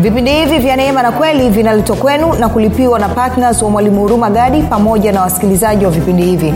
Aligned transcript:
vipindi 0.00 0.30
hivi 0.32 0.58
vya 0.58 0.76
neema 0.76 1.02
na 1.02 1.12
kweli 1.12 1.50
vinaletwa 1.50 1.96
kwenu 1.96 2.32
na 2.34 2.48
kulipiwa 2.48 2.98
na 2.98 3.08
ptns 3.08 3.62
wa 3.62 3.70
mwalimu 3.70 4.00
huruma 4.00 4.30
gadi 4.30 4.62
pamoja 4.62 5.12
na 5.12 5.20
wasikilizaji 5.20 5.84
wa 5.84 5.90
vipindi 5.90 6.22
hivi. 6.22 6.54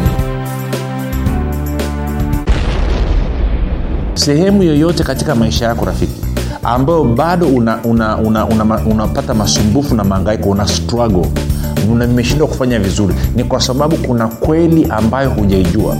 Sehemu 4.14 4.62
yoyote 4.62 5.04
katika 5.04 5.34
maisha 5.34 5.64
yako 5.66 5.84
rafiki 5.84 6.20
ambayo 6.62 7.04
bado 7.04 7.46
unapata 7.46 7.88
una, 7.88 8.16
una, 8.16 8.46
una, 8.46 8.80
una 8.84 9.34
masumbufu 9.34 9.94
na 9.94 10.04
maangaiko 10.04 10.48
una 10.50 10.66
struggle 10.68 11.26
imeshindwa 12.04 12.48
kufanya 12.48 12.78
vizuri 12.78 13.14
ni 13.36 13.44
kwa 13.44 13.60
sababu 13.60 13.96
kuna 13.96 14.28
kweli 14.28 14.86
ambayo 14.90 15.30
hujaijua 15.30 15.96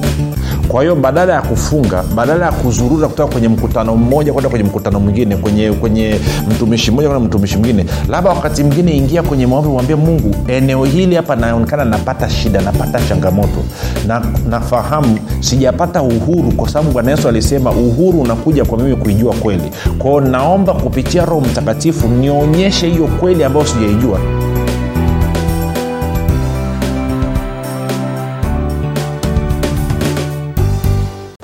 kwa 0.69 0.83
hiyo 0.83 0.95
badala 0.97 1.33
ya 1.33 1.43
kufunga 1.43 2.03
badala 2.15 2.47
ya 2.47 2.53
kuzurura 2.53 3.09
kutoka 3.09 3.33
kwenye 3.33 3.49
mkutano 3.49 3.97
mmoja 3.97 4.33
kwenda 4.33 4.49
kwenye 4.51 4.65
mkutano 4.65 5.01
mwingine 5.01 5.37
kwenye 5.37 5.73
kwenye 5.73 6.21
mtumishi 6.51 6.91
mmoja 6.91 7.09
kwenda 7.09 7.27
mtumishi 7.29 7.57
mwingine 7.59 7.87
labda 8.09 8.31
wakati 8.31 8.65
mwingine 8.65 8.97
ingia 8.97 9.23
kwenye 9.23 9.47
maombi 9.47 9.69
mwambie 9.69 9.97
mungu 9.97 10.35
eneo 10.49 10.85
hili 10.85 11.15
hapa 11.17 11.37
naonekana 11.37 11.85
napata 11.85 12.31
shida 12.31 12.61
napata 12.61 13.01
changamoto. 13.09 13.59
Na 14.07 14.23
nafahamu 14.51 15.19
sijapata 15.41 16.03
uhuru 16.03 16.53
kwa 16.53 16.69
sababu 16.69 16.91
bwana 16.91 17.11
yesu 17.11 17.29
alisema 17.29 17.71
uhuru 17.71 18.21
unakuja 18.21 18.65
kwa 18.65 18.79
mimi 18.79 18.97
kuijua 18.97 19.35
kweli. 19.35 19.71
Kwao 19.99 20.21
naomba 20.21 20.73
kupitia 20.75 21.25
roho 21.25 21.41
mtakatifu 21.41 22.09
nionyeshe 22.09 22.89
hiyo 22.89 23.07
kweli 23.07 23.45
ambayo 23.45 23.67
sijaijua 23.67 24.19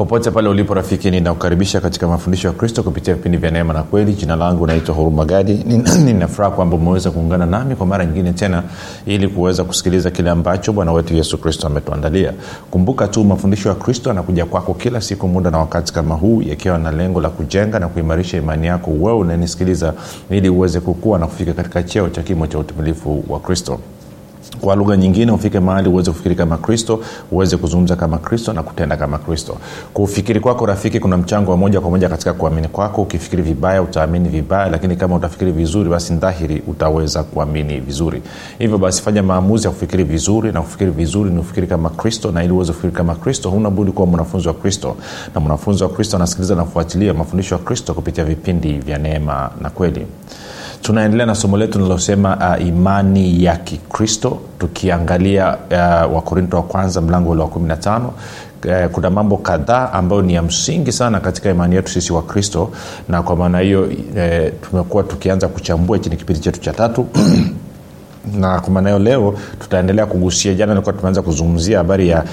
popote 0.01 0.31
pale 0.31 0.49
ulipo 0.49 0.75
rafiki 0.75 1.11
ninakukaribisha 1.11 1.81
katika 1.81 2.09
mafundisho 2.09 2.49
ya 2.49 2.55
kristo 2.55 2.83
kupitia 2.83 3.15
vipindi 3.15 3.39
vya 3.39 3.51
neema 3.51 3.75
na 3.75 3.83
kweli. 3.83 4.13
Jina 4.13 4.37
langu 4.37 4.67
naitwa 4.67 4.95
huruma 4.95 5.25
gadi 5.25 5.65
ninafuraha 6.05 6.51
kwamba 6.51 6.77
umeweza 6.77 7.11
kuungana 7.11 7.47
nami 7.47 7.77
kwa 7.77 7.87
mara 7.87 8.05
nyingine 8.05 8.33
tena 8.33 8.63
ili 9.07 9.29
kuweza 9.29 9.65
kusikiliza 9.65 10.11
kile 10.11 10.31
ambacho 10.31 10.73
bwana 10.73 10.93
wetu 10.93 11.15
yesu 11.15 11.39
kristo 11.39 11.67
ametuandalia. 11.67 12.33
Kumbuka 12.71 13.09
tu 13.09 13.25
mafundisho 13.25 13.69
ya 13.69 13.75
kristo 13.75 14.11
anakuja 14.11 14.47
kwako 14.47 14.75
kila 14.75 15.01
siku 15.01 15.29
muda 15.29 15.51
na 15.51 15.59
wakati 15.59 15.93
kama 15.93 16.15
huu 16.15 16.43
yakiwa 16.43 16.79
na 16.79 16.91
lengo 16.93 17.21
la 17.21 17.29
kujenga 17.29 17.79
na 17.79 17.89
kuimarisha 17.89 18.37
imani 18.39 18.67
yako. 18.67 18.91
Wewe 18.91 19.19
unanisikiliza 19.19 19.95
ili 20.31 20.49
uweze 20.49 20.81
kukua 20.81 21.19
na 21.19 21.27
kufika 21.27 21.53
katika 21.53 21.83
cheo 21.83 22.09
cha 22.09 22.23
kimo 22.23 22.47
cha 22.47 22.59
utumilifu 22.59 23.25
wa 23.29 23.41
kristo 23.41 23.79
kwa 24.61 24.77
lugha 24.77 24.97
nyingine 24.97 25.33
ufike 25.33 25.61
mahali 25.61 25.89
uweze 25.89 26.11
kufikiri 26.11 26.35
kama 26.35 26.57
kristo 26.59 27.01
uweze 27.31 27.57
kuzungumza 27.57 27.97
kama 27.97 28.19
kristo 28.19 28.53
na 28.53 28.63
kutenda 28.63 28.97
kama 28.97 29.19
kristo. 29.19 29.57
Kufikiri 29.95 30.41
kwako 30.41 30.67
rafiki 30.67 31.01
kuna 31.01 31.17
mchango 31.17 31.51
wa 31.51 31.57
moja 31.57 31.81
kwa 31.81 31.91
moja 31.91 32.09
katika 32.09 32.33
kuamini 32.33 32.69
kwako. 32.69 33.03
Ukifikiri 33.03 33.43
vibaya 33.43 33.83
utaamini 33.83 34.29
vibaya 34.29 34.69
lakini 34.71 34.97
kama 34.97 35.17
utafikiri 35.17 35.53
vizuri 35.53 35.91
basi 35.91 36.15
dhahiri 36.15 36.63
utaweza 36.67 37.23
kuamini 37.23 37.81
vizuri. 37.81 38.23
Hivyo 38.59 38.79
basi 38.79 39.03
fanya 39.03 39.23
maamuzi 39.23 39.67
ya 39.67 39.71
kufikiri 39.73 40.05
vizuri 40.05 40.53
na 40.53 40.63
kufikiri 40.63 40.91
vizuri 40.91 41.31
ni 41.31 41.39
ufikiri 41.39 41.67
kama 41.67 41.91
kristo 41.91 42.33
na 42.33 42.45
ili 42.45 42.53
uweze 42.53 42.73
kufikiri 42.73 42.93
kama 42.97 43.15
kristo 43.15 43.51
huna 43.51 43.71
budi 43.71 43.93
kuwa 43.93 44.07
mwanafunzi 44.07 44.49
wa 44.49 44.55
kristo. 44.55 44.97
Na 45.35 45.41
mwanafunzi 45.41 45.83
wa 45.83 45.89
kristo 45.89 46.17
anasikiliza 46.17 46.55
na 46.55 46.65
kufuatilia 46.65 47.15
mafundisho 47.15 47.55
ya 47.55 47.61
kristo 47.61 47.95
kupitia 47.95 48.25
vipindi 48.25 48.73
vya 48.73 48.99
neema 48.99 49.51
na 49.61 49.71
kweli 49.71 50.07
tunaendelea 50.91 51.27
na 51.27 51.35
somo 51.35 51.57
letu 51.57 51.79
linalosema 51.79 52.57
uh, 52.59 52.67
imani 52.67 53.45
ya 53.45 53.57
kikristo. 53.57 54.39
Tukiangalia 54.59 55.57
uh, 55.57 56.15
wakorinto 56.17 56.57
wa 56.57 56.63
kwanza 56.63 57.01
mlango 57.01 57.31
ule 57.31 57.43
wa 57.43 57.49
15 57.49 58.07
uh, 58.07 58.91
kuna 58.93 59.11
mambo 59.11 59.37
kadhaa 59.37 59.93
ambayo 59.93 60.23
ni 60.23 60.35
ya 60.35 60.43
msingi 60.43 60.93
sana 60.93 61.21
katika 61.21 61.51
imani 61.51 61.75
yetu 61.75 61.93
sisi 61.93 62.13
wa 62.13 62.23
kristo. 62.23 62.71
Na 63.09 63.23
kwa 63.23 63.37
maana 63.37 63.59
hiyo 63.59 63.83
uh, 63.83 64.69
tumekuwa 64.71 65.03
tukianza 65.03 65.49
kuchambua 65.49 65.97
hichi 65.97 66.11
ni 66.11 66.17
kipindi 66.17 66.41
chetu 66.41 66.61
cha 66.61 66.73
tatu 66.73 67.07
na 68.35 68.61
kwa 68.61 68.71
maana 68.71 68.89
hiyo 68.89 68.99
leo 68.99 69.35
tutaendelea 69.61 70.07
kugusia 70.07 70.55
jana 70.55 70.73
ilikuwa 70.73 70.93
tumeanza 70.93 71.23
kuzungumzia 71.23 71.79
habari 71.79 72.09
ya 72.09 72.25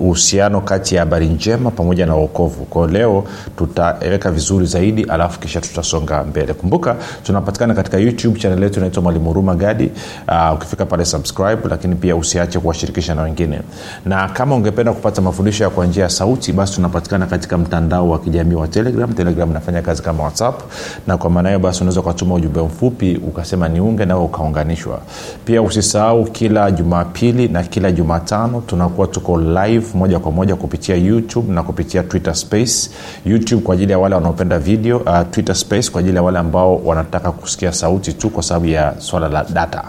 uhusiano 0.00 0.60
kati 0.60 0.94
ya 0.94 1.00
habari 1.00 1.26
njema 1.26 1.70
pamoja 1.70 2.06
na 2.06 2.16
uokovu 2.16 2.64
kwao 2.64 2.86
leo 2.86 3.24
tutaweka 3.56 4.30
vizuri 4.30 4.66
zaidi 4.66 5.04
alafu 5.04 5.40
kisha 5.40 5.60
tutasonga 5.60 6.24
mbele. 6.24 6.54
Kumbuka 6.54 6.96
tunapatikana 7.22 7.74
katika 7.74 7.98
youtube 7.98 8.40
chanel 8.40 8.62
yetu 8.62 8.78
inaitwa 8.78 9.02
mwalimu 9.02 9.24
huruma 9.26 9.54
gadi. 9.54 9.90
Uh, 10.28 10.54
ukifika 10.56 10.86
pale 10.86 11.04
subscribe 11.04 11.68
lakini 11.70 11.94
pia 11.94 12.16
usiache 12.16 12.58
kuwashirikisha 12.58 13.14
na 13.14 13.22
wengine. 13.22 13.60
Na 14.06 14.28
kama 14.28 14.54
ungependa 14.54 14.92
kupata 14.92 15.22
mafundisho 15.22 15.64
ya 15.64 15.70
kwa 15.70 15.86
njia 15.86 16.02
ya 16.02 16.08
sauti 16.10 16.52
basi 16.52 16.74
tunapatikana 16.74 17.26
katika 17.26 17.58
mtandao 17.58 18.08
wa 18.10 18.18
kijamii 18.18 18.54
wa 18.54 18.68
telegram. 18.68 19.12
Telegram 19.12 19.50
inafanya 19.50 19.82
kazi 19.82 20.02
kama 20.02 20.22
whatsapp. 20.24 20.60
Na 21.06 21.16
kwa 21.16 21.30
maana 21.30 21.48
hiyo 21.48 21.58
basi 21.58 21.80
unaweza 21.80 22.00
ukatuma 22.00 22.34
ujumbe 22.34 22.60
mfupi 22.62 23.20
ukasema 23.28 23.68
niunge 23.68 24.04
nawe 24.06 24.24
ukaunganishwa 24.24 25.00
pia 25.44 25.62
usisahau 25.62 26.24
kila 26.24 26.70
jumapili 26.70 27.48
na 27.48 27.62
kila 27.62 27.92
jumatano 27.92 28.60
tunakuwa 28.66 29.06
tuko 29.06 29.38
live 29.40 29.86
moja 29.94 30.18
kwa 30.18 30.32
moja 30.32 30.56
kupitia 30.56 30.96
youtube 30.96 31.52
na 31.52 31.62
kupitia 31.62 32.02
twitter 32.02 32.34
space. 32.34 32.90
Youtube 33.26 33.62
kwa 33.62 33.74
ajili 33.74 33.92
ya 33.92 33.98
wale 33.98 34.14
wanaopenda 34.14 34.58
video 34.58 34.96
uh, 34.98 35.18
twitter 35.30 35.54
space 35.54 35.90
kwa 35.90 36.00
ajili 36.00 36.16
ya 36.16 36.22
wale 36.22 36.38
ambao 36.38 36.76
wanataka 36.84 37.32
kusikia 37.32 37.72
sauti 37.72 38.12
tu 38.12 38.30
kwa 38.30 38.42
sababu 38.42 38.66
ya 38.66 38.94
swala 38.98 39.28
la 39.28 39.44
data. 39.44 39.84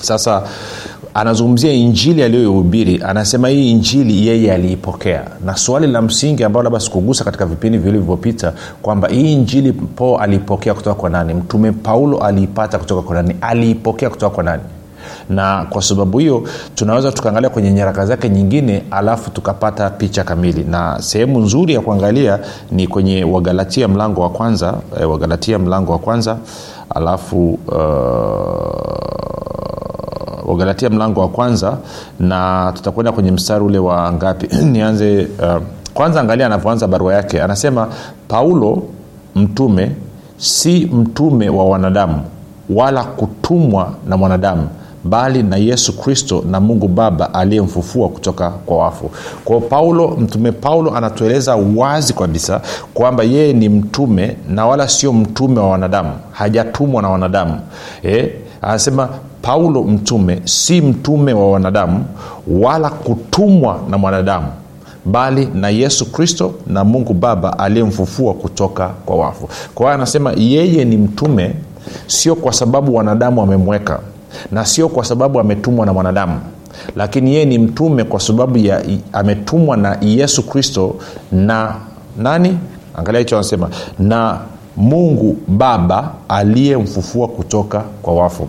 sasa 0.00 0.42
anazungumzia 1.14 1.72
injili 1.72 2.22
aliyoihubiri. 2.22 3.02
Anasema 3.06 3.48
hii 3.48 3.70
injili 3.70 4.26
yeye 4.26 4.52
aliipokea. 4.54 5.22
Na 5.44 5.56
swali 5.56 5.86
la 5.86 6.02
msingi 6.02 6.44
ambayo 6.44 6.64
labda 6.64 6.80
sikugusa 6.80 7.24
katika 7.24 7.46
vipindi 7.46 7.78
vilivyopita 7.78 8.52
kwamba 8.82 9.08
hii 9.08 9.32
injili 9.32 9.72
po 9.72 10.18
aliipokea 10.18 10.74
kutoka 10.74 10.94
kwa 11.00 11.10
nani? 11.10 11.34
Mtume 11.34 11.72
paulo 11.72 12.18
aliipata 12.18 12.78
kutoka 12.78 13.02
kwa 13.02 13.14
nani? 13.14 13.36
Aliipokea 13.40 14.10
kutoka 14.10 14.34
kwa 14.34 14.44
nani? 14.44 14.62
Na 15.30 15.66
kwa 15.70 15.82
sababu 15.82 16.18
hiyo 16.18 16.42
tunaweza 16.74 17.12
tukaangalia 17.12 17.50
kwenye 17.50 17.72
nyaraka 17.72 18.06
zake 18.06 18.28
nyingine 18.28 18.82
alafu 18.90 19.30
tukapata 19.30 19.90
picha 19.90 20.24
kamili. 20.24 20.64
Na 20.64 21.02
sehemu 21.02 21.38
nzuri 21.40 21.74
ya 21.74 21.80
kuangalia 21.80 22.38
ni 22.72 22.86
kwenye 22.86 23.24
wagalatia 23.24 23.88
mlango 23.88 24.20
wa 24.20 24.30
kwanza 24.30 24.74
e, 25.00 25.04
wagalatia 25.04 25.58
mlango 25.58 25.92
wa 25.92 25.98
kwanza 25.98 26.36
alafu 26.94 27.58
uh, 27.68 29.29
wagalatia 30.50 30.90
mlango 30.90 31.20
wa 31.20 31.28
kwanza 31.28 31.78
na 32.20 32.72
tutakwenda 32.76 33.12
kwenye 33.12 33.30
mstari 33.30 33.64
ule 33.64 33.78
wa 33.78 34.12
ngapi? 34.12 34.56
Nianze 34.72 35.28
uh, 35.38 35.62
kwanza 35.94 36.20
angalia 36.20 36.46
anavyoanza 36.46 36.86
barua 36.86 37.14
yake. 37.14 37.42
Anasema 37.42 37.88
paulo 38.28 38.82
mtume 39.34 39.92
si 40.38 40.86
mtume 40.92 41.48
wa 41.48 41.64
wanadamu 41.64 42.22
wala 42.70 43.04
kutumwa 43.04 43.92
na 44.08 44.16
mwanadamu 44.16 44.68
bali 45.04 45.42
na 45.42 45.56
yesu 45.56 45.98
kristo 45.98 46.44
na 46.50 46.60
mungu 46.60 46.88
baba 46.88 47.34
aliyemfufua 47.34 48.08
kutoka 48.08 48.50
kwa 48.50 48.76
wafu. 48.78 49.10
Kwao 49.44 49.60
paulo 49.60 50.08
mtume 50.08 50.52
paulo 50.52 50.96
anatueleza 50.96 51.56
wazi 51.76 52.12
kabisa 52.14 52.60
kwamba 52.94 53.24
yeye 53.24 53.52
ni 53.52 53.68
mtume 53.68 54.36
na 54.48 54.66
wala 54.66 54.88
sio 54.88 55.12
mtume 55.12 55.60
wa 55.60 55.70
wanadamu 55.70 56.10
hajatumwa 56.32 57.02
na 57.02 57.08
wanadamu. 57.08 57.60
Eh? 58.02 58.30
anasema 58.62 59.08
paulo 59.42 59.82
mtume 59.82 60.40
si 60.44 60.80
mtume 60.80 61.32
wa 61.32 61.50
wanadamu 61.50 62.04
wala 62.48 62.90
kutumwa 62.90 63.80
na 63.90 63.98
mwanadamu 63.98 64.46
bali 65.04 65.48
na 65.54 65.68
yesu 65.68 66.12
kristo 66.12 66.54
na 66.66 66.84
mungu 66.84 67.14
baba 67.14 67.58
aliyemfufua 67.58 68.34
kutoka 68.34 68.88
kwa 68.88 69.16
wafu. 69.16 69.48
Kwa 69.74 69.86
hiyo 69.86 69.94
anasema 69.94 70.32
yeye 70.36 70.84
ni 70.84 70.96
mtume 70.96 71.54
sio 72.06 72.34
kwa 72.34 72.52
sababu 72.52 72.94
wanadamu 72.94 73.42
amemweka 73.42 74.00
na 74.52 74.64
sio 74.64 74.88
kwa 74.88 75.04
sababu 75.04 75.40
ametumwa 75.40 75.86
na 75.86 75.92
mwanadamu 75.92 76.40
lakini 76.96 77.32
yeye 77.34 77.44
ni 77.44 77.58
mtume 77.58 78.04
kwa 78.04 78.20
sababu 78.20 78.58
ya 78.58 78.82
ametumwa 79.12 79.76
na 79.76 79.98
yesu 80.00 80.42
kristo 80.42 80.94
na 81.32 81.74
nani? 82.18 82.58
Angalia 82.96 83.18
hicho 83.18 83.36
anasema 83.36 83.68
na 83.98 84.38
mungu 84.76 85.36
baba 85.48 86.10
aliyemfufua 86.28 87.28
kutoka 87.28 87.80
kwa 88.02 88.14
wafu 88.14 88.48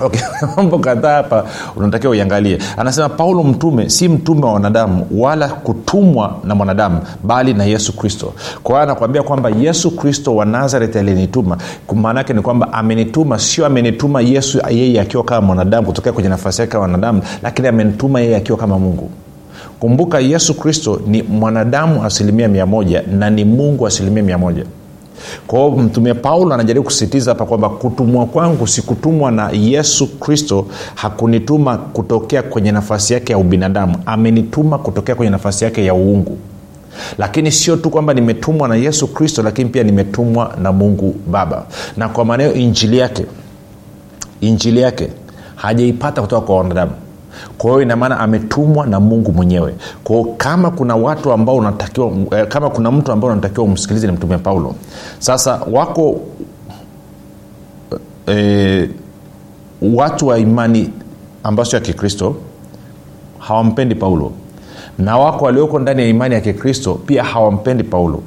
okay 0.00 0.20
kadhaa 0.80 1.14
hapa 1.14 1.44
unatakiwa 1.76 2.10
uiangalie. 2.10 2.58
Anasema 2.76 3.08
paulo 3.08 3.42
mtume 3.42 3.90
si 3.90 4.08
mtume 4.08 4.44
wa 4.44 4.52
wanadamu 4.52 5.06
wala 5.10 5.48
kutumwa 5.48 6.36
na 6.44 6.54
mwanadamu 6.54 7.00
bali 7.24 7.54
na 7.54 7.64
yesu 7.64 7.96
kristo. 7.96 8.32
Kwa 8.62 8.82
anakuambia 8.82 9.22
kwamba 9.22 9.50
yesu 9.50 9.90
kristo 9.96 10.36
wa 10.36 10.44
nazareti 10.44 10.98
aliyenituma 10.98 11.58
maanaake 11.94 12.32
ni 12.32 12.40
kwamba 12.40 12.72
amenituma 12.72 13.38
sio 13.38 13.66
amenituma 13.66 14.20
yesu 14.20 14.60
yeye 14.70 15.00
akiwa 15.00 15.24
kama 15.24 15.46
mwanadamu 15.46 15.86
kutokea 15.86 16.12
kwenye 16.12 16.28
nafasi 16.28 16.60
yake 16.60 16.74
ya 16.76 16.80
wanadamu 16.80 17.22
lakini 17.42 17.68
amenituma 17.68 18.20
yeye 18.20 18.36
akiwa 18.36 18.58
kama 18.58 18.78
mungu. 18.78 19.10
Kumbuka 19.80 20.20
yesu 20.20 20.54
kristo 20.54 21.00
ni 21.06 21.22
mwanadamu 21.22 22.04
asilimia 22.04 22.48
mia 22.48 22.66
moja 22.66 23.02
na 23.12 23.30
ni 23.30 23.44
mungu 23.44 23.86
asilimia 23.86 24.22
mia 24.22 24.38
moja 24.38 24.64
kwao 25.46 25.70
mtume 25.70 26.14
paulo 26.14 26.54
anajaribu 26.54 26.84
kusisitiza 26.84 27.30
hapa 27.30 27.44
kwamba 27.46 27.68
kutumwa 27.68 28.26
kwangu 28.26 28.66
sikutumwa 28.66 29.30
na 29.30 29.50
yesu 29.50 30.06
kristo 30.20 30.66
hakunituma 30.94 31.76
kutokea 31.78 32.42
kwenye 32.42 32.72
nafasi 32.72 33.12
yake 33.12 33.32
ya 33.32 33.38
ubinadamu. 33.38 33.96
Amenituma 34.06 34.78
kutokea 34.78 35.14
kwenye 35.14 35.30
nafasi 35.30 35.64
yake 35.64 35.84
ya 35.84 35.94
uungu. 35.94 36.38
Lakini 37.18 37.52
sio 37.52 37.76
tu 37.76 37.90
kwamba 37.90 38.14
nimetumwa 38.14 38.68
na 38.68 38.74
yesu 38.76 39.06
kristo 39.08 39.42
lakini 39.42 39.70
pia 39.70 39.82
nimetumwa 39.82 40.56
na 40.62 40.72
mungu 40.72 41.14
baba. 41.30 41.66
Na 41.96 42.08
kwa 42.08 42.24
maana 42.24 42.42
hiyo 42.42 42.54
injili 42.54 42.98
yake 42.98 43.26
injili 44.40 44.80
yake 44.80 45.08
hajaipata 45.54 46.22
kutoka 46.22 46.46
kwa 46.46 46.58
wanadamu 46.58 46.92
kwa 47.58 47.70
hiyo 47.70 47.82
inamaana 47.82 48.20
ametumwa 48.20 48.86
na 48.86 49.00
mungu 49.00 49.32
mwenyewe. 49.32 49.74
Kwao 50.04 50.24
kama 50.36 50.70
kuna 50.70 50.96
watu 50.96 51.32
ambao 51.32 51.56
unatakiwa 51.56 52.12
eh, 52.30 52.48
kama 52.48 52.70
kuna 52.70 52.90
mtu 52.90 53.12
ambao 53.12 53.30
unatakiwa 53.30 53.66
umsikilize 53.66 54.06
ni 54.06 54.12
mtume 54.12 54.38
paulo. 54.38 54.74
Sasa 55.18 55.60
wako 55.72 56.20
eh, 58.26 58.88
watu 59.82 60.26
wa 60.26 60.38
imani 60.38 60.90
ambayo 61.42 61.64
sio 61.64 61.78
ya 61.78 61.84
kikristo 61.84 62.36
hawampendi 63.38 63.94
paulo. 63.94 64.32
Na 64.98 65.18
wako 65.18 65.44
walioko 65.44 65.78
ndani 65.78 66.02
ya 66.02 66.08
imani 66.08 66.34
ya 66.34 66.40
kikristo 66.40 66.94
pia 66.94 67.24
hawampendi 67.24 67.84
paulo. 67.84 68.22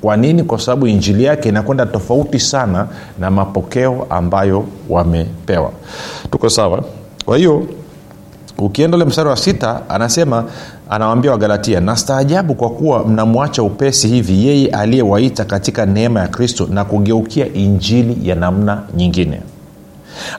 Kwa 0.00 0.16
nini? 0.16 0.42
Kwa 0.42 0.58
sababu 0.58 0.86
injili 0.86 1.24
yake 1.24 1.48
inakwenda 1.48 1.86
tofauti 1.86 2.40
sana 2.40 2.86
na 3.18 3.30
mapokeo 3.30 4.06
ambayo 4.10 4.64
wamepewa. 4.88 5.70
Tuko 6.30 6.50
sawa? 6.50 6.84
Kwa 7.24 7.36
hiyo 7.38 7.66
ukienda 8.64 8.96
ule 8.96 9.04
mstari 9.04 9.28
wa 9.28 9.36
sita 9.36 9.80
anasema 9.88 10.44
anawambia 10.90 11.30
wagalatia 11.30 11.80
na 11.80 11.96
staajabu 11.96 12.54
kwa 12.54 12.70
kuwa 12.70 13.04
mnamwacha 13.06 13.62
upesi 13.62 14.08
hivi 14.08 14.46
yeye 14.46 14.68
aliyewaita 14.68 15.44
katika 15.44 15.86
neema 15.86 16.20
ya 16.20 16.28
kristo 16.28 16.68
na 16.70 16.84
kugeukia 16.84 17.52
injili 17.52 18.28
ya 18.28 18.34
namna 18.34 18.82
nyingine. 18.96 19.40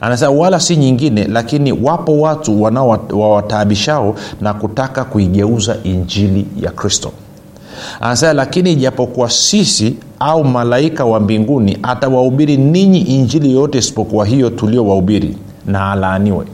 Anasema 0.00 0.30
wala 0.30 0.60
si 0.60 0.76
nyingine 0.76 1.24
lakini 1.24 1.72
wapo 1.72 2.20
watu 2.20 2.62
wanaowataabishao 2.62 4.14
na 4.40 4.54
kutaka 4.54 5.04
kuigeuza 5.04 5.76
injili 5.84 6.46
ya 6.60 6.70
kristo. 6.70 7.12
Anasema 8.00 8.32
lakini 8.32 8.72
ijapokuwa 8.72 9.30
sisi 9.30 9.96
au 10.20 10.44
malaika 10.44 11.04
wa 11.04 11.20
mbinguni 11.20 11.78
atawahubiri 11.82 12.56
ninyi 12.56 13.00
injili 13.00 13.52
yoyote 13.52 13.78
isipokuwa 13.78 14.26
hiyo 14.26 14.50
tuliowahubiri 14.50 15.36
na 15.66 15.92
alaaniwe 15.92 16.44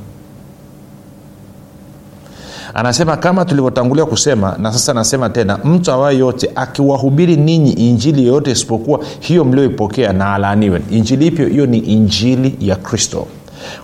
anasema 2.78 3.16
kama 3.16 3.44
tulivyotangulia 3.44 4.04
kusema 4.06 4.56
na 4.58 4.72
sasa 4.72 4.94
nasema 4.94 5.30
tena 5.30 5.58
mtu 5.64 5.92
awaye 5.92 6.18
yote 6.18 6.50
akiwahubiri 6.54 7.36
ninyi 7.36 7.70
injili 7.72 8.26
yoyote 8.26 8.50
isipokuwa 8.50 9.00
hiyo 9.20 9.44
mlioipokea 9.44 10.12
na 10.12 10.34
alaaniwe. 10.34 10.82
Injili 10.90 11.26
ipyo 11.26 11.46
hiyo 11.48 11.66
ni 11.66 11.78
injili 11.78 12.56
ya 12.60 12.76
kristo. 12.76 13.26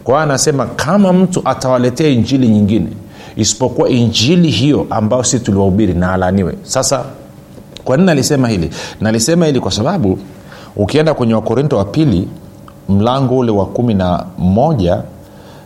Kwa 0.04 0.14
hiyo 0.14 0.22
anasema 0.22 0.66
kama 0.66 1.12
mtu 1.12 1.42
atawaletea 1.44 2.08
injili 2.08 2.48
nyingine 2.48 2.86
isipokuwa 3.36 3.88
injili 3.88 4.50
hiyo 4.50 4.86
ambayo 4.90 5.24
si 5.24 5.38
tuliwahubiri 5.40 5.94
na 5.94 6.12
alaaniwe. 6.12 6.54
Sasa 6.62 7.04
kwa 7.84 7.96
nini 7.96 8.06
nalisema 8.06 8.48
hili? 8.48 8.70
Nalisema 9.00 9.46
hili 9.46 9.60
kwa 9.60 9.70
sababu 9.70 10.18
ukienda 10.76 11.14
kwenye 11.14 11.34
wakorinto 11.34 11.76
wa 11.76 11.84
pili 11.84 12.28
mlango 12.88 13.38
ule 13.38 13.50
wa 13.52 13.66
kumi 13.66 13.94
na 13.94 14.24
moja 14.38 15.02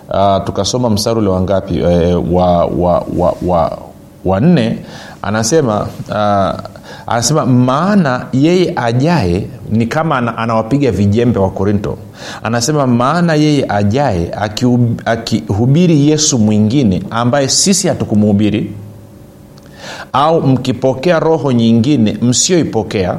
uh, 0.09 0.45
tukasoma 0.45 0.91
mstari 0.91 1.19
ule 1.19 1.29
wangapi 1.29 1.83
uh, 1.83 2.35
wa, 2.35 2.65
wa, 2.65 3.05
wa, 3.17 3.35
wa, 3.47 3.79
wa 4.25 4.41
nne. 4.41 4.79
Anasema 5.23 5.81
uh, 6.09 6.61
anasema 7.07 7.47
maana 7.47 8.27
yeye 8.33 8.73
ajaye 8.77 9.47
ni 9.71 9.87
kama 9.87 10.37
anawapiga 10.39 10.91
vijembe 10.91 11.39
wa 11.39 11.51
korinto. 11.51 11.99
Anasema 12.43 12.87
maana 12.87 13.35
yeye 13.35 13.65
ajaye 13.69 14.31
akihubiri 15.05 15.95
aki 15.95 16.09
yesu 16.11 16.39
mwingine 16.39 17.03
ambaye 17.11 17.49
sisi 17.49 17.89
hatukumuhubiri 17.89 18.73
au 20.13 20.43
mkipokea 20.43 21.21
roho 21.21 21.53
nyingine 21.53 22.17
msioipokea 22.23 23.19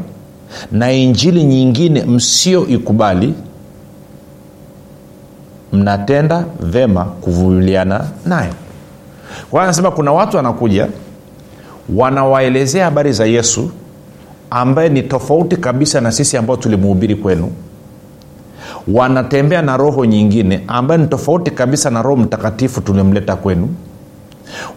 na 0.72 0.92
injili 0.92 1.44
nyingine 1.44 2.04
msioikubali 2.04 3.34
mnatenda 5.74 6.46
vema 6.60 7.06
kuvumiliana 7.06 8.06
naye 8.26 8.50
kwa 9.52 9.64
anasema 9.64 9.92
kuna 9.92 10.12
watu 10.12 10.38
wanakuja 10.38 10.88
wanawaelezea 11.96 12.86
habari 12.86 13.14
za 13.14 13.26
yesu 13.26 13.72
ambaye 14.50 14.90
ni 14.90 15.02
tofauti 15.04 15.58
kabisa 15.58 16.02
na 16.02 16.12
sisi 16.12 16.38
ambao 16.38 16.58
tulimuhubiri 16.58 17.16
kwenu. 17.16 17.52
Wanatembea 18.88 19.62
na 19.62 19.78
roho 19.78 20.06
nyingine 20.06 20.64
ambaye 20.68 21.02
ni 21.02 21.08
tofauti 21.08 21.52
kabisa 21.52 21.90
na 21.90 22.02
roho 22.02 22.16
mtakatifu 22.18 22.82
tulimleta 22.82 23.36
kwenu. 23.36 23.70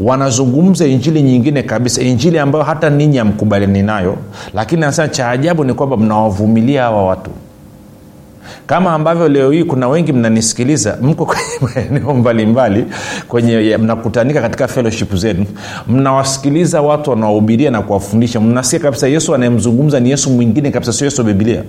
Wanazungumza 0.01 0.87
injili 0.87 1.23
nyingine 1.23 1.63
kabisa 1.63 2.03
injili 2.03 2.39
ambayo 2.39 2.65
hata 2.65 2.91
ninyi 2.91 3.19
amkubaliani 3.19 3.83
nayo 3.83 4.17
lakini 4.55 4.83
anasema 4.83 5.09
cha 5.09 5.31
ajabu 5.31 5.65
ni 5.65 5.75
kwamba 5.75 5.97
mnawavumilia 5.97 6.83
hawa 6.83 7.05
watu 7.05 7.31
kama 8.67 8.93
ambavyo 8.93 9.29
leo 9.29 9.51
hii 9.51 9.65
kuna 9.65 9.89
wengi 9.89 10.13
mnanisikiliza 10.13 10.99
mko 11.03 11.27
kwenye 11.27 11.43
maeneo 11.75 12.15
mbalimbali 12.15 12.85
kwenye 13.29 13.77
mnakutanika 13.77 14.41
katika 14.41 14.69
feloship 14.69 15.15
zenu 15.15 15.47
mnawasikiliza 15.89 16.83
watu 16.83 17.11
wanawahubiria 17.11 17.71
na 17.71 17.83
kuwafundisha. 17.83 18.41
Mnasikia 18.41 18.79
kabisa 18.81 19.09
yesu 19.09 19.35
anayemzungumza 19.35 20.01
ni 20.01 20.11
yesu 20.11 20.31
mwingine 20.31 20.71
kabisa 20.71 20.93
sio 20.93 21.05
yesu 21.05 21.21
wa 21.21 21.27
bibilia 21.27 21.63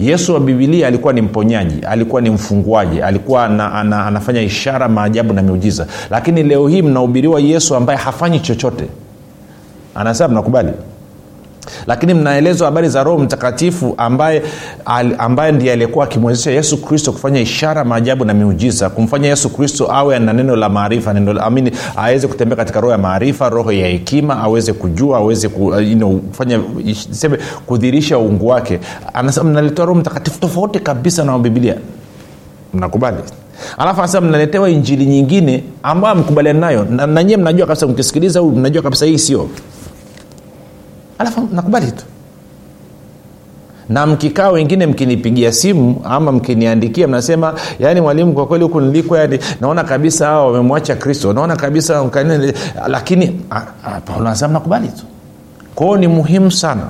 yesu 0.00 0.34
wa 0.34 0.40
bibilia 0.40 0.86
alikuwa 0.88 1.12
ni 1.12 1.22
mponyaji 1.22 1.86
alikuwa 1.86 2.22
ni 2.22 2.30
mfunguaji 2.30 3.02
alikuwa 3.02 3.44
ana, 3.44 3.72
ana, 3.72 4.06
anafanya 4.06 4.42
ishara 4.42 4.88
maajabu 4.88 5.32
na 5.34 5.42
miujiza. 5.42 5.86
Lakini 6.10 6.42
leo 6.42 6.68
hii 6.68 6.82
mnahubiriwa 6.82 7.40
yesu 7.40 7.74
ambaye 7.76 7.98
hafanyi 7.98 8.40
chochote. 8.40 8.84
Anasema 9.94 10.28
mnakubali 10.28 10.72
lakini 11.86 12.14
mnaelezwa 12.14 12.64
habari 12.66 12.88
za 12.88 13.04
roho 13.04 13.18
mtakatifu 13.18 13.94
ambaye, 13.96 14.42
ambaye 15.18 15.52
ndiye 15.52 15.72
aliyekuwa 15.72 16.04
akimwezesha 16.04 16.50
yesu 16.50 16.76
kristo 16.82 17.12
kufanya 17.12 17.40
ishara 17.40 17.84
maajabu 17.84 18.24
na 18.24 18.34
miujiza 18.34 18.90
kumfanya 18.90 19.28
yesu 19.28 19.50
kristo 19.50 19.92
awe 19.92 20.18
na 20.18 20.32
neno 20.32 20.56
la 20.56 20.68
maarifa 20.68 21.14
aweze 21.96 22.26
kutembea 22.28 22.56
katika 22.56 22.80
roho 22.80 22.92
ya 22.92 22.98
maarifa 22.98 23.48
roho 23.48 23.72
ya 23.72 23.88
hekima 23.88 24.38
aweze 24.42 24.72
kujua 24.72 25.18
aweze 25.18 25.48
ku, 25.48 25.74
you 25.80 25.96
know, 25.96 26.20
kudhirisha 27.66 28.18
uungu 28.18 28.46
wake. 28.46 28.80
Mnaletewa 29.44 29.86
roho 29.86 30.00
mtakatifu 30.00 30.40
tofauti 30.40 30.80
kabisa 30.80 31.24
na 31.24 31.38
bibilia 31.38 31.74
mnakubali? 32.74 33.16
Alafu 33.78 34.00
anasema 34.00 34.26
mnaletewa 34.26 34.70
injili 34.70 35.06
nyingine 35.06 35.64
ambayo 35.82 36.14
amkubaliani 36.14 36.60
nayo. 36.60 36.86
Na, 36.90 37.06
na 37.06 37.22
mnajua 37.36 37.66
kabisa 37.66 37.86
mkisikiliza 37.86 38.42
mnajua 38.42 38.82
kabisa 38.82 39.06
hii 39.06 39.18
sio 39.18 39.48
alafu 41.18 41.48
nakubali 41.52 41.92
tu. 41.92 42.04
Na 43.88 44.06
mkikaa 44.06 44.50
wengine 44.50 44.86
mkinipigia 44.86 45.52
simu 45.52 46.00
ama 46.04 46.32
mkiniandikia 46.32 47.08
mnasema 47.08 47.54
yaani 47.78 48.00
mwalimu 48.00 48.32
kwa 48.32 48.46
kweli 48.46 48.64
huku 48.64 48.80
niliko 48.80 49.16
yani 49.16 49.38
naona 49.60 49.84
kabisa 49.84 50.26
hawa 50.26 50.46
wamemwacha 50.46 50.96
kristo 50.96 51.32
naona 51.32 51.56
kabisa 51.56 52.04
mkanine, 52.04 52.54
lakini 52.88 53.40
paulo 54.04 54.26
anasema 54.26 54.52
nakubali 54.52 54.88
tu. 54.88 55.02
Kwao 55.74 55.96
ni 55.96 56.08
muhimu 56.08 56.50
sana. 56.50 56.82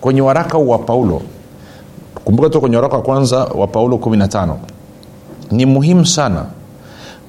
Kwenye 0.00 0.20
waraka 0.20 0.58
wa 0.58 0.78
paulo 0.78 1.22
kumbuka 2.24 2.50
tu 2.50 2.60
kwenye 2.60 2.76
waraka 2.76 2.96
wa 2.96 3.02
kwanza 3.02 3.38
wa 3.44 3.66
paulo 3.66 3.96
15 3.96 4.54
ni 5.50 5.66
muhimu 5.66 6.06
sana 6.06 6.44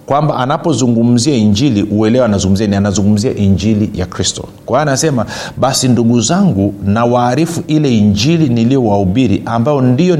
kwamba 0.05 0.35
anapozungumzia 0.35 1.35
injili 1.35 1.83
uelewa 1.83 2.25
anazungumzia 2.25 2.67
ni 2.67 2.75
anazungumzia 2.75 3.35
injili 3.35 3.91
ya 3.99 4.05
kristo. 4.05 4.45
Kwa 4.65 4.79
hiyo 4.79 4.81
anasema 4.89 5.25
basi 5.57 5.87
ndugu 5.87 6.21
zangu 6.21 6.73
na 6.85 7.05
waarifu 7.05 7.63
ile 7.67 7.97
injili 7.97 8.49
niliyowahubiri 8.49 9.41
ambayo 9.45 9.81
ndio 9.81 10.17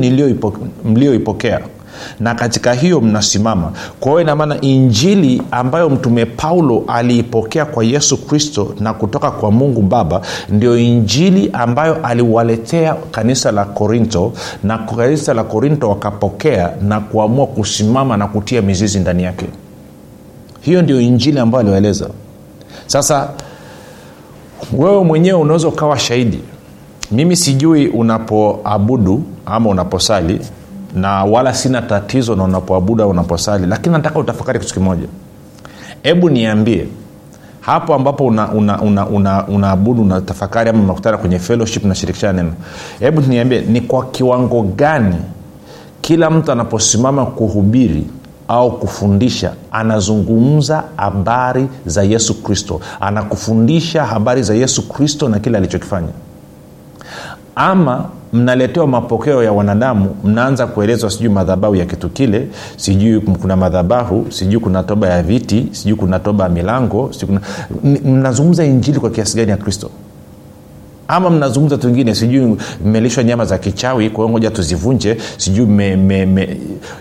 mliyoipokea. 0.86 1.60
Na 2.20 2.36
katika 2.36 2.74
hiyo 2.74 3.02
mnasimama. 3.02 3.72
Kwa 4.00 4.12
hiyo 4.12 4.22
inamaana 4.22 4.62
injili 4.62 5.42
ambayo 5.52 5.90
mtume 5.90 6.26
paulo 6.26 6.84
aliipokea 6.88 7.66
kwa 7.66 7.84
yesu 7.84 8.18
kristo 8.18 8.76
na 8.80 8.94
kutoka 8.94 9.32
kwa 9.32 9.52
mungu 9.52 9.82
baba 9.82 10.22
ndio 10.50 10.78
injili 10.78 11.50
ambayo 11.54 12.06
aliwaletea 12.06 12.96
kanisa 13.12 13.52
la 13.52 13.66
korinto 13.66 14.34
na 14.64 14.78
kanisa 14.78 15.34
la 15.34 15.44
korinto 15.44 15.90
wakapokea 15.90 16.72
na 16.82 17.00
kuamua 17.00 17.48
kusimama 17.48 18.18
na 18.18 18.28
kutia 18.28 18.62
mizizi 18.62 19.00
ndani 19.00 19.24
yake 19.24 19.46
hiyo 20.66 20.82
ndio 20.82 21.02
injili 21.02 21.40
ambayo 21.40 21.62
aliwaeleza. 21.62 22.10
Sasa 22.88 23.30
wewe 24.74 25.04
mwenyewe 25.04 25.40
unaweza 25.40 25.68
ukawa 25.68 26.00
shahidi. 26.00 26.40
Mimi 27.12 27.36
sijui 27.36 27.88
unapoabudu 27.88 29.24
ama 29.46 29.70
unaposali 29.70 30.40
na 30.96 31.24
wala 31.24 31.54
sina 31.54 31.82
tatizo 31.82 32.36
na 32.36 32.44
unapoabudu 32.44 33.04
au 33.04 33.10
unaposali 33.10 33.66
lakini 33.68 33.94
nataka 33.94 34.20
utafakari 34.20 34.60
kitu 34.60 34.74
kimoja. 34.74 35.08
Hebu 36.04 36.30
niambie 36.30 36.88
hapo 37.62 37.94
ambapo 37.96 38.26
unaabudu 38.26 38.58
una, 38.58 38.82
una, 38.82 39.08
una, 39.08 39.48
una 39.48 39.76
unatafakari 39.76 40.70
ama 40.70 40.84
unakutana 40.84 41.18
kwenye 41.18 41.40
fellowship 41.40 41.84
nashirikishana 41.86 42.34
neno 42.44 42.54
hebu 43.00 43.22
niambie 43.22 43.62
ni 43.62 43.82
kwa 43.82 44.06
kiwango 44.06 44.62
gani 44.62 45.16
kila 46.02 46.30
mtu 46.30 46.52
anaposimama 46.52 47.26
kuhubiri 47.26 48.04
au 48.48 48.80
kufundisha. 48.80 49.54
Anazungumza 49.72 50.84
habari 50.98 51.68
za 51.86 52.04
yesu 52.04 52.44
kristo. 52.44 52.82
Anakufundisha 53.00 54.06
habari 54.06 54.44
za 54.44 54.56
yesu 54.56 54.88
kristo 54.90 55.30
na 55.30 55.40
kile 55.40 55.58
alichokifanya. 55.58 56.10
Ama 57.56 58.06
mnaletewa 58.34 58.88
mapokeo 58.88 59.44
ya 59.44 59.52
wanadamu 59.52 60.16
mnaanza 60.24 60.68
kuelezwa 60.68 61.10
sijui 61.12 61.30
madhabahu 61.30 61.76
ya 61.76 61.86
kitu 61.86 62.10
kile 62.10 62.48
sijui 62.78 63.20
kuna 63.20 63.56
madhabahu 63.56 64.26
sijui 64.30 64.60
kuna 64.60 64.84
toba 64.84 65.08
ya 65.10 65.24
viti 65.24 65.68
sijui 65.72 65.96
kuna 65.98 66.20
toba 66.20 66.44
ya 66.44 66.50
milango 66.50 67.12
kuna... 67.26 67.42
mnazungumza 68.04 68.66
injili 68.66 69.00
kwa 69.00 69.10
kiasi 69.10 69.38
gani 69.38 69.52
ya 69.52 69.58
kristo 69.58 69.90
ama 71.08 71.30
mnazungumza 71.30 71.78
tu 71.78 72.16
sijui 72.16 72.58
mmelishwa 72.86 73.24
nyama 73.24 73.46
za 73.46 73.58
kichawi 73.58 74.10
kwa 74.10 74.30
ngoja 74.30 74.52
tuzivunje 74.52 75.18
sijui 75.38 75.66
me, 75.66 76.58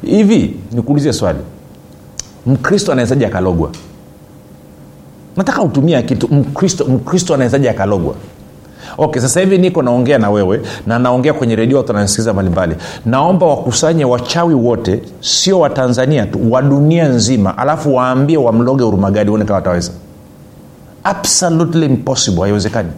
hivi 0.06 0.56
nikuulize 0.73 1.12
swali. 1.12 1.38
Mkristo 2.46 2.92
anawezaji 2.92 3.25
akalogwa? 3.25 3.70
Nataka 5.37 5.62
utumia 5.62 6.02
kitu 6.02 6.28
mkristo 6.34 6.84
mkristo 6.84 7.34
anawezaji 7.34 7.68
akalogwa? 7.68 8.14
Okay 8.99 9.23
sasa 9.23 9.40
hivi 9.40 9.58
niko 9.58 9.82
naongea 9.82 10.18
na 10.18 10.30
wewe 10.30 10.61
na 10.87 10.99
naongea 10.99 11.32
kwenye 11.32 11.56
redio 11.56 11.76
watu 11.78 11.88
wananisikiliza 11.88 12.32
mbalimbali. 12.32 12.76
Naomba 13.06 13.46
wakusanye 13.46 14.04
wachawi 14.04 14.54
wote 14.54 15.02
sio 15.20 15.61
watanzania 15.61 16.26
tu 16.26 16.52
wa 16.52 16.62
dunia 16.62 17.08
nzima 17.08 17.58
alafu 17.58 17.94
waambie 17.94 18.37
wamloge 18.37 18.84
urumagadi 18.84 19.30
uone 19.30 19.44
kama 19.44 19.54
wataweza 19.56 19.92
absolutely 21.04 21.87
impossible 21.87 22.40
haiwezekani 22.42 22.88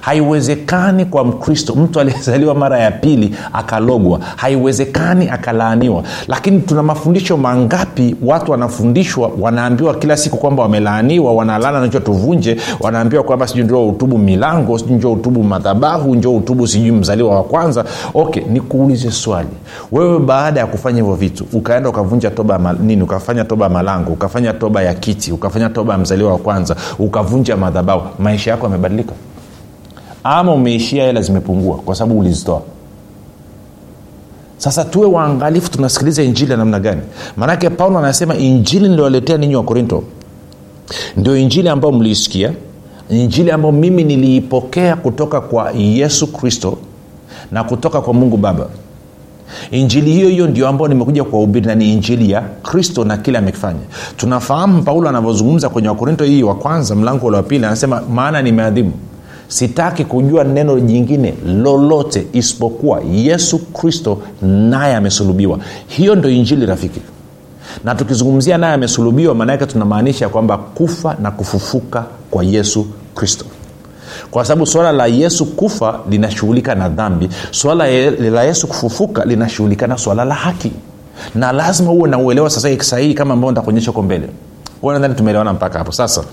haiwezekani 0.00 1.04
kwa 1.04 1.24
mkristo 1.24 1.74
mtu 1.74 2.00
aliyezaliwa 2.00 2.54
mara 2.54 2.78
ya 2.78 2.90
pili 2.90 3.34
akalogwa. 3.52 4.20
Haiwezekani 4.36 5.28
akalaaniwa. 5.28 6.02
Lakini 6.28 6.60
tuna 6.60 6.82
mafundisho 6.82 7.36
mangapi 7.36 8.16
watu 8.22 8.50
wanafundishwa 8.50 9.30
wanaambiwa 9.40 9.94
kila 9.94 10.16
siku 10.16 10.36
kwamba 10.36 10.62
wamelaaniwa 10.62 11.32
wanalana 11.32 11.80
nacho 11.80 12.00
tuvunje 12.00 12.56
wanaambiwa 12.80 13.22
kwamba 13.22 13.46
sijui 13.46 13.64
ndio 13.64 13.88
utubu 13.88 14.18
milango 14.18 14.78
sijui 14.78 14.94
njo 14.96 15.12
utubu 15.12 15.42
madhabahu 15.42 16.14
njo 16.14 16.34
utubu 16.34 16.66
sijui 16.66 16.90
mzaliwa 16.92 17.34
wa 17.36 17.44
kwanza. 17.44 17.84
Okay 18.14 18.42
nikuulize 18.50 19.10
swali. 19.10 19.48
Wewe 19.92 20.18
baada 20.18 20.60
ya 20.60 20.66
kufanya 20.66 20.96
hivyo 20.98 21.14
vitu 21.14 21.46
ukaenda 21.52 21.88
ukavunja 21.88 22.30
toba 22.30 22.74
nini 22.80 23.02
ukafanya 23.02 23.44
toba 23.44 23.68
malango 23.68 24.12
ukafanya 24.12 24.52
toba 24.52 24.82
ya 24.82 24.94
kiti 24.94 25.32
ukafanya 25.32 25.68
toba 25.70 25.92
ya 25.92 25.98
mzaliwa 25.98 26.32
wa 26.32 26.38
kwanza 26.38 26.76
ukavunja 26.98 27.56
madhabahu 27.56 28.02
maisha 28.18 28.50
yako 28.50 28.66
yamebadilika 28.66 29.12
ama 30.24 30.52
umeishia 30.52 31.04
hela 31.04 31.22
zimepungua 31.22 31.76
kwa 31.76 31.94
sababu 31.94 32.20
ulizitoa. 32.20 32.62
Sasa 34.58 34.84
tuwe 34.84 35.06
waangalifu 35.06 35.70
tunasikiliza 35.70 36.22
injili 36.22 36.50
ya 36.50 36.56
namna 36.56 36.80
gani? 36.80 37.00
Maanake 37.36 37.70
paulo 37.70 37.98
anasema 37.98 38.34
injili 38.36 38.88
niliwaletea 38.88 39.36
ninyi 39.36 39.56
wa 39.56 39.62
korinto. 39.62 40.04
Ndio 41.16 41.36
injili 41.36 41.68
ambayo 41.68 41.94
mliisikia 41.94 42.52
injili 43.10 43.50
ambayo 43.50 43.72
mimi 43.72 44.04
niliipokea 44.04 44.96
kutoka 44.96 45.40
kwa 45.40 45.70
yesu 45.72 46.26
kristo 46.32 46.78
na 47.52 47.64
kutoka 47.64 48.00
kwa 48.00 48.14
mungu 48.14 48.36
baba. 48.36 48.66
Injili 49.70 50.12
hiyo 50.12 50.28
hiyo 50.28 50.46
ndio 50.46 50.68
ambayo 50.68 50.88
nimekuja 50.88 51.24
kuwahubiri 51.24 51.66
na 51.66 51.74
ni 51.74 51.92
injili 51.92 52.30
ya 52.30 52.40
kristo 52.40 53.04
na 53.04 53.16
kile 53.16 53.38
amekifanya. 53.38 53.80
Tunafahamu 54.16 54.82
paulo 54.82 55.08
anavyozungumza 55.08 55.68
kwenye 55.68 55.88
wakorinto 55.88 56.24
hii 56.24 56.42
wa 56.42 56.54
kwanza 56.54 56.94
mlango 56.94 57.26
ule 57.26 57.36
wa 57.36 57.42
pili 57.42 57.64
anasema 57.66 58.02
maana 58.14 58.42
nimeadhimu 58.42 58.92
sitaki 59.52 60.04
kujua 60.04 60.44
neno 60.44 60.80
jingine 60.80 61.34
lolote 61.46 62.26
isipokuwa 62.32 63.00
yesu 63.12 63.58
kristo 63.58 64.18
naye 64.42 64.96
amesulubiwa. 64.96 65.58
Hiyo 65.86 66.14
ndo 66.14 66.30
injili 66.30 66.66
rafiki. 66.66 67.00
Na 67.84 67.94
tukizungumzia 67.94 68.58
naye 68.58 68.74
amesulubiwa 68.74 69.34
maana 69.34 69.52
yake 69.52 69.66
tunamaanisha 69.66 70.28
kwamba 70.28 70.58
kufa 70.58 71.16
na 71.22 71.30
kufufuka 71.30 72.04
kwa 72.30 72.44
yesu 72.44 72.86
kristo. 73.14 73.44
Kwa 74.30 74.44
sababu 74.44 74.66
swala 74.66 74.92
la 74.92 75.06
yesu 75.06 75.46
kufa 75.46 76.00
linashughulika 76.10 76.74
na 76.74 76.88
dhambi 76.88 77.28
swala 77.50 77.86
la 78.30 78.42
yesu 78.44 78.66
kufufuka 78.66 79.24
linashughulika 79.24 79.86
na 79.86 79.98
swala 79.98 80.24
la 80.24 80.34
haki. 80.34 80.72
Na 81.34 81.52
lazima 81.52 81.90
uwe 81.92 82.08
na 82.10 82.18
uelewa 82.18 82.50
sasa 82.50 82.84
sahihi 82.84 83.14
kama 83.14 83.34
ambao 83.34 83.50
nitakuonyesha 83.50 83.86
huko 83.90 84.02
mbele. 84.02 84.28
Nadhani 84.82 85.14
tumeelewana 85.14 85.52
mpaka 85.52 85.78
hapo. 85.78 85.92
Sasa 85.92 86.24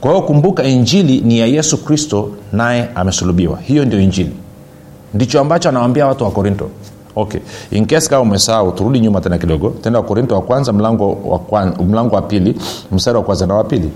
kwa 0.00 0.10
hiyo 0.10 0.22
kumbuka 0.22 0.64
injili 0.64 1.20
ni 1.20 1.38
ya 1.38 1.46
yesu 1.46 1.84
kristo 1.84 2.30
naye 2.52 2.88
amesulubiwa. 2.94 3.58
Hiyo 3.58 3.84
ndio 3.84 4.00
injili. 4.00 4.32
Ndicho 5.14 5.40
ambacho 5.40 5.68
anawambia 5.68 6.06
watu 6.06 6.24
wa 6.24 6.30
korinto 6.30 6.68
okay. 7.16 7.40
Inkesi 7.70 8.10
kama 8.10 8.22
umesahau 8.22 8.72
turudi 8.72 9.00
nyuma 9.00 9.20
tena 9.20 9.38
kidogo. 9.38 9.70
Tenda 9.82 9.98
wakorinto 9.98 10.34
wa 10.34 10.42
kwanza 10.42 10.72
mlango 10.72 11.18
wa, 11.24 11.38
kwan, 11.38 11.74
mlango 11.88 12.14
wa 12.16 12.22
pili 12.22 12.54
mstari 12.92 13.16
wa 13.16 13.22
kwanza 13.24 13.46
na 13.46 13.54
wa 13.54 13.64
pili 13.64 13.90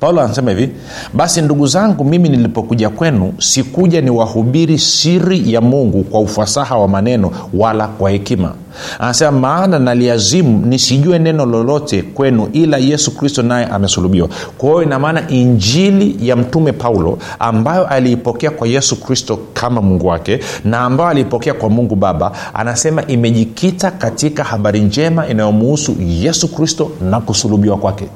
paulo 0.00 0.20
anasema 0.20 0.50
hivi 0.50 0.70
basi 1.14 1.42
ndugu 1.42 1.66
zangu 1.66 2.04
mimi 2.04 2.28
nilipokuja 2.28 2.90
kwenu 2.90 3.32
sikuja 3.38 4.00
niwahubiri 4.00 4.78
siri 4.78 5.52
ya 5.52 5.60
mungu 5.60 6.02
kwa 6.04 6.20
ufasaha 6.20 6.76
wa 6.76 6.88
maneno 6.88 7.30
wala 7.54 7.86
kwa 7.88 8.10
hekima. 8.10 8.54
Anasema 8.98 9.30
maana 9.32 9.78
naliazimu 9.78 10.66
nisijue 10.66 11.18
neno 11.18 11.46
lolote 11.46 12.02
kwenu 12.02 12.48
ila 12.52 12.76
yesu 12.78 13.16
kristo 13.16 13.42
naye 13.42 13.66
amesulubiwa. 13.66 14.28
Kwa 14.58 14.68
hiyo 14.68 14.82
inamaana 14.82 15.28
injili 15.28 16.28
ya 16.28 16.36
mtume 16.36 16.72
paulo 16.72 17.18
ambayo 17.38 17.86
aliipokea 17.86 18.50
kwa 18.50 18.68
yesu 18.68 18.96
kristo 19.00 19.38
kama 19.54 19.82
mungu 19.82 20.06
wake 20.06 20.40
na 20.64 20.80
ambayo 20.80 21.10
aliipokea 21.10 21.54
kwa 21.54 21.70
mungu 21.70 21.94
baba 21.96 22.32
anasema 22.54 23.06
imejikita 23.06 23.90
katika 23.90 24.44
habari 24.44 24.80
njema 24.80 25.28
inayomuhusu 25.28 25.96
yesu 26.00 26.48
kristo 26.48 26.90
na 27.10 27.20
kusulubiwa 27.20 27.76
kwake 27.76 28.08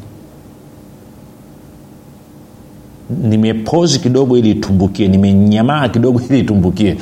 nimepozi 3.11 3.99
kidogo 3.99 4.39
ili 4.39 4.51
itumbukie 4.51 5.09
nimenyamaa 5.09 5.89
kidogo 5.89 6.21
ili 6.31 6.39
itumbukie. 6.41 6.97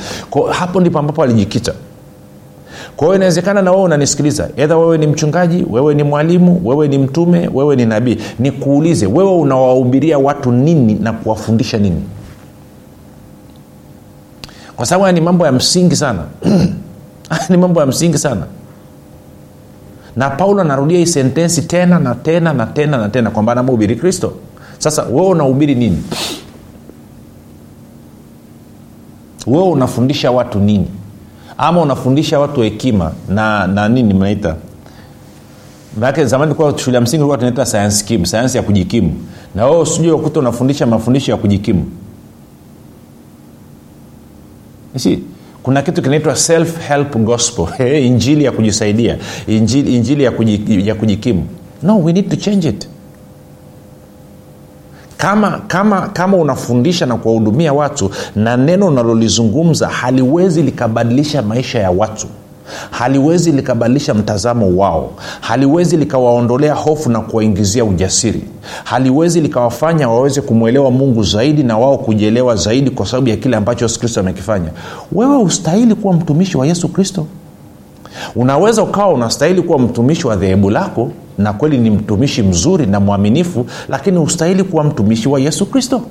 Hapo 0.51 0.81
ndipo 0.81 0.99
ambapo 0.99 1.23
alijikita. 1.23 1.73
Kwa 2.97 3.07
hiyo 3.07 3.17
inawezekana 3.17 3.63
na 3.63 3.71
wewe 3.71 3.83
unanisikiliza. 3.83 4.49
Edha 4.57 4.77
wewe 4.77 4.99
ni 4.99 5.07
mchungaji 5.07 5.65
wewe 5.71 5.95
ni 5.95 6.03
mwalimu 6.03 6.61
wewe 6.65 6.89
ni 6.89 6.99
mtume 6.99 7.51
wewe 7.55 7.77
ni 7.77 7.87
nabii. 7.87 8.19
Nikuulize 8.39 9.07
wewe 9.07 9.31
unawahubiria 9.33 10.19
watu 10.19 10.53
nini 10.53 10.95
na 10.95 11.13
kuwafundisha 11.13 11.79
nini? 11.79 12.03
Kwa 14.77 14.87
sababu 14.87 15.13
ni 15.13 15.21
mambo 15.21 15.47
ya 15.47 15.53
msingi 15.53 15.97
sana. 15.97 16.23
Ni 17.49 17.57
mambo 17.57 17.81
ya 17.81 17.87
msingi 17.87 18.19
sana. 18.19 18.43
Na 20.17 20.31
paulo 20.31 20.61
anarudia 20.61 20.99
hii 20.99 21.07
sentensi 21.07 21.63
tena 21.63 21.99
na 21.99 22.15
tena 22.15 22.53
na 22.53 22.67
tena 22.67 22.99
na 22.99 23.09
tena 23.09 23.31
kwamba 23.31 23.53
anamhubiri 23.53 23.97
kristo 23.97 24.33
sasa 24.79 25.03
wewe 25.03 25.27
unahubiri 25.29 25.75
nini? 25.75 26.03
Wewe 29.47 29.69
unafundisha 29.69 30.31
watu 30.31 30.59
nini? 30.59 30.87
Ama 31.59 31.81
unafundisha 31.83 32.41
watu 32.41 32.61
hekima 32.63 33.13
na 33.29 33.67
na 33.67 33.89
nini 33.89 34.15
mnaita? 34.15 34.57
Manake 36.01 36.25
zamani 36.25 36.55
kuwa 36.55 36.79
shule 36.79 36.95
ya 36.95 37.01
msingi 37.01 37.23
ulikuwa 37.23 37.39
tunaita 37.39 37.67
science 37.67 38.05
kim 38.05 38.25
sayansi 38.25 38.57
ya 38.57 38.63
kujikimu. 38.63 39.15
Na 39.55 39.67
wewe 39.67 39.81
usijui 39.81 40.11
ukuta 40.11 40.41
unafundisha 40.41 40.87
mafundisho 40.87 41.33
ya 41.33 41.39
kujikimu. 41.39 41.85
Si 44.97 45.19
kuna 45.63 45.83
kitu 45.83 46.03
kinaitwa 46.03 46.37
self 46.37 46.89
help 46.89 47.17
gospel 47.17 47.67
injili 48.07 48.45
ya 48.45 48.53
kujisaidia 48.53 49.19
injili, 49.47 49.97
injili 49.97 50.23
ya, 50.25 50.31
kuji, 50.31 50.89
ya 50.89 50.95
kujikimu. 50.95 51.47
No 51.83 51.99
we 52.03 52.13
need 52.13 52.29
to 52.31 52.37
change 52.37 52.69
it 52.69 52.89
kama 55.17 55.61
kama 55.67 56.01
kama 56.09 56.37
unafundisha 56.37 57.07
na 57.07 57.17
kuwahudumia 57.17 57.73
watu 57.73 58.11
na 58.37 58.57
neno 58.57 58.87
unalolizungumza 58.87 59.89
haliwezi 59.89 60.63
likabadilisha 60.63 61.43
maisha 61.43 61.79
ya 61.79 61.91
watu 61.91 62.27
haliwezi 62.91 63.53
likabadilisha 63.53 64.15
mtazamo 64.15 64.77
wao 64.77 65.11
haliwezi 65.41 65.97
likawaondolea 65.97 66.75
hofu 66.75 67.11
na 67.11 67.21
kuwaingizia 67.21 67.85
ujasiri 67.85 68.43
haliwezi 68.85 69.41
likawafanya 69.41 70.09
waweze 70.09 70.41
kumwelewa 70.41 70.91
mungu 70.91 71.23
zaidi 71.23 71.63
na 71.63 71.79
wao 71.79 71.99
kujielewa 71.99 72.57
zaidi 72.57 72.91
kwa 72.91 73.07
sababu 73.07 73.29
ya 73.29 73.37
kile 73.37 73.57
ambacho 73.57 73.85
yesu 73.85 74.01
kristo 74.01 74.21
amekifanya. 74.21 74.71
Wewe 75.13 75.37
ustahili 75.37 75.95
kuwa 75.95 76.15
mtumishi 76.15 76.57
wa 76.57 76.67
yesu 76.67 76.89
kristo. 76.89 77.27
Unaweza 78.37 78.83
ukawa 78.83 79.13
unastahili 79.13 79.63
kuwa 79.63 79.79
mtumishi 79.79 80.27
wa 80.27 80.37
dhehebu 80.37 80.71
lako 80.71 81.11
na 81.39 81.53
kweli 81.53 81.79
ni 81.79 81.91
mtumishi 81.91 82.43
mzuri 82.43 82.87
na 82.87 83.01
mwaminifu 83.01 83.67
lakini 83.89 84.19
hustahili 84.19 84.65
kuwa 84.65 84.85
mtumishi 84.85 85.29
wa 85.29 85.41
yesu 85.41 85.67
kristo. 85.67 86.03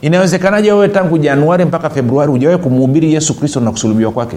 Inawezekanaje 0.00 0.72
wewe 0.72 0.88
tangu 0.88 1.18
januari 1.18 1.64
mpaka 1.64 1.90
februari 1.90 2.30
hujawahi 2.32 2.62
kumhubiri 2.62 3.14
yesu 3.14 3.34
kristo 3.34 3.60
na 3.60 3.70
kusulubiwa 3.70 4.12
kwake 4.12 4.36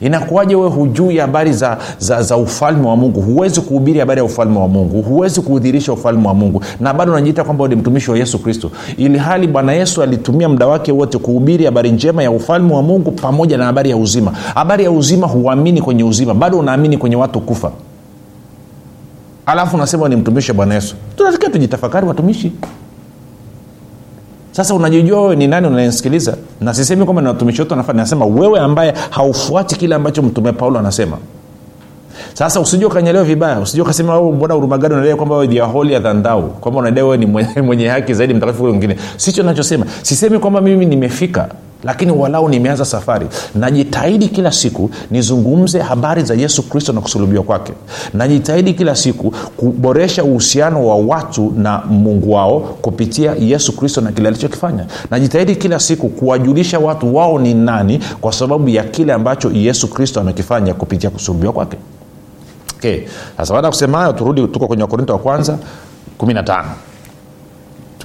inakuwaje 0.00 0.54
wewe 0.56 0.68
hujui 0.70 1.18
habari 1.18 1.52
za, 1.52 1.78
za, 1.98 2.22
za 2.22 2.36
ufalme 2.36 2.88
wa 2.88 2.96
mungu? 2.96 3.20
Huwezi 3.20 3.60
kuhubiri 3.60 4.00
habari 4.00 4.18
ya 4.18 4.24
ufalme 4.24 4.58
wa 4.58 4.68
mungu. 4.68 5.02
Huwezi 5.02 5.40
kuudhirisha 5.40 5.92
ufalme 5.92 6.28
wa 6.28 6.34
mungu. 6.34 6.62
Na 6.80 6.94
bado 6.94 7.12
unajiita 7.12 7.44
kwamba 7.44 7.68
ni 7.68 7.76
mtumishi 7.76 8.10
wa 8.10 8.18
yesu 8.18 8.38
kristo. 8.38 8.70
Ili 8.96 9.18
hali 9.18 9.46
bwana 9.46 9.72
yesu 9.72 10.02
alitumia 10.02 10.48
muda 10.48 10.66
wake 10.66 10.92
wote 10.92 11.18
kuhubiri 11.18 11.64
habari 11.64 11.92
njema 11.92 12.22
ya 12.22 12.30
ufalme 12.30 12.74
wa 12.74 12.82
mungu 12.82 13.10
pamoja 13.10 13.58
na 13.58 13.64
habari 13.64 13.90
ya 13.90 13.96
uzima. 13.96 14.30
Habari 14.54 14.84
ya 14.84 14.90
uzima 14.90 15.26
huamini 15.26 15.82
kwenye 15.82 16.04
uzima. 16.04 16.34
Bado 16.34 16.58
unaamini 16.58 16.98
kwenye 16.98 17.16
watu 17.16 17.40
kufa. 17.40 17.70
Alafu 19.46 19.76
unasema 19.76 20.08
ni 20.08 20.16
mtumishi 20.16 20.50
wa 20.50 20.54
bwana 20.56 20.74
yesu. 20.74 20.94
Tunatakiwa 21.16 21.50
tujitafakari 21.50 22.06
watumishi 22.06 22.52
sasa 24.64 24.74
unajijua 24.74 25.22
wewe 25.22 25.36
ni 25.36 25.46
nani 25.46 25.66
unanisikiliza 25.66 26.36
na 26.60 26.74
sisemi 26.74 27.04
kwamba 27.04 27.22
ni 27.22 27.28
watumishi 27.28 27.60
wote 27.60 27.70
wanafaa 27.70 27.92
nasema 27.92 28.26
wewe 28.26 28.60
ambaye 28.60 28.94
haufuati 29.10 29.76
kile 29.76 29.94
ambacho 29.94 30.22
mtume 30.22 30.52
paulo 30.52 30.78
anasema. 30.78 31.16
Sasa 32.34 32.60
usijua 32.60 32.88
ukanyelewa 32.90 33.24
vibaya 33.24 33.60
usijua 33.60 33.84
ukasema 33.84 34.22
mbona 34.22 34.56
urumagadi 34.56 34.94
unadai 34.94 35.14
kwamba 35.14 35.34
wewe 35.34 35.46
ni 35.46 35.58
holier 35.58 36.02
than 36.02 36.22
thou? 36.22 36.42
Kwamba 36.42 36.80
unadai 36.80 37.04
wewe 37.04 37.16
ni 37.16 37.26
mwenye, 37.26 37.62
mwenye 37.66 37.88
haki 37.88 38.14
zaidi 38.14 38.34
mtakatifu 38.34 38.64
wengine 38.64 38.96
sicho 39.16 39.42
nachosema 39.42 39.86
sisemi 40.02 40.38
kwamba 40.38 40.60
mimi 40.60 40.86
nimefika 40.86 41.48
lakini 41.84 42.12
walau 42.12 42.48
nimeanza 42.48 42.84
safari 42.84 43.26
najitahidi 43.54 44.28
kila 44.28 44.52
siku 44.52 44.90
nizungumze 45.10 45.78
habari 45.78 46.22
za 46.22 46.34
yesu 46.34 46.62
kristo 46.62 46.92
na 46.92 47.00
kusulubiwa 47.00 47.42
kwake. 47.42 47.72
Najitahidi 48.14 48.74
kila 48.74 48.96
siku 48.96 49.30
kuboresha 49.56 50.24
uhusiano 50.24 50.86
wa 50.86 50.96
watu 50.96 51.52
na 51.56 51.78
mungu 51.88 52.32
wao 52.32 52.60
kupitia 52.60 53.34
yesu 53.38 53.76
kristo 53.76 54.00
na 54.00 54.12
kile 54.12 54.28
alichokifanya. 54.28 54.86
Najitahidi 55.10 55.56
kila 55.56 55.78
siku 55.80 56.08
kuwajulisha 56.08 56.78
watu 56.78 57.16
wao 57.16 57.38
ni 57.38 57.54
nani 57.54 58.00
kwa 58.20 58.32
sababu 58.32 58.68
ya 58.68 58.84
kile 58.84 59.12
ambacho 59.12 59.50
yesu 59.50 59.88
kristo 59.88 60.20
amekifanya 60.20 60.74
kupitia 60.74 61.10
kusulubiwa 61.10 61.52
kwake. 61.52 61.76
Okay. 62.78 63.00
sasa 63.36 63.52
baada 63.54 63.66
ya 63.66 63.70
kusema 63.72 63.98
hayo 63.98 64.12
turudi 64.12 64.46
tuko 64.46 64.66
kwenye 64.66 64.82
wakorinto 64.82 65.12
wa 65.12 65.18
kwanza 65.18 65.58
15 66.18 66.64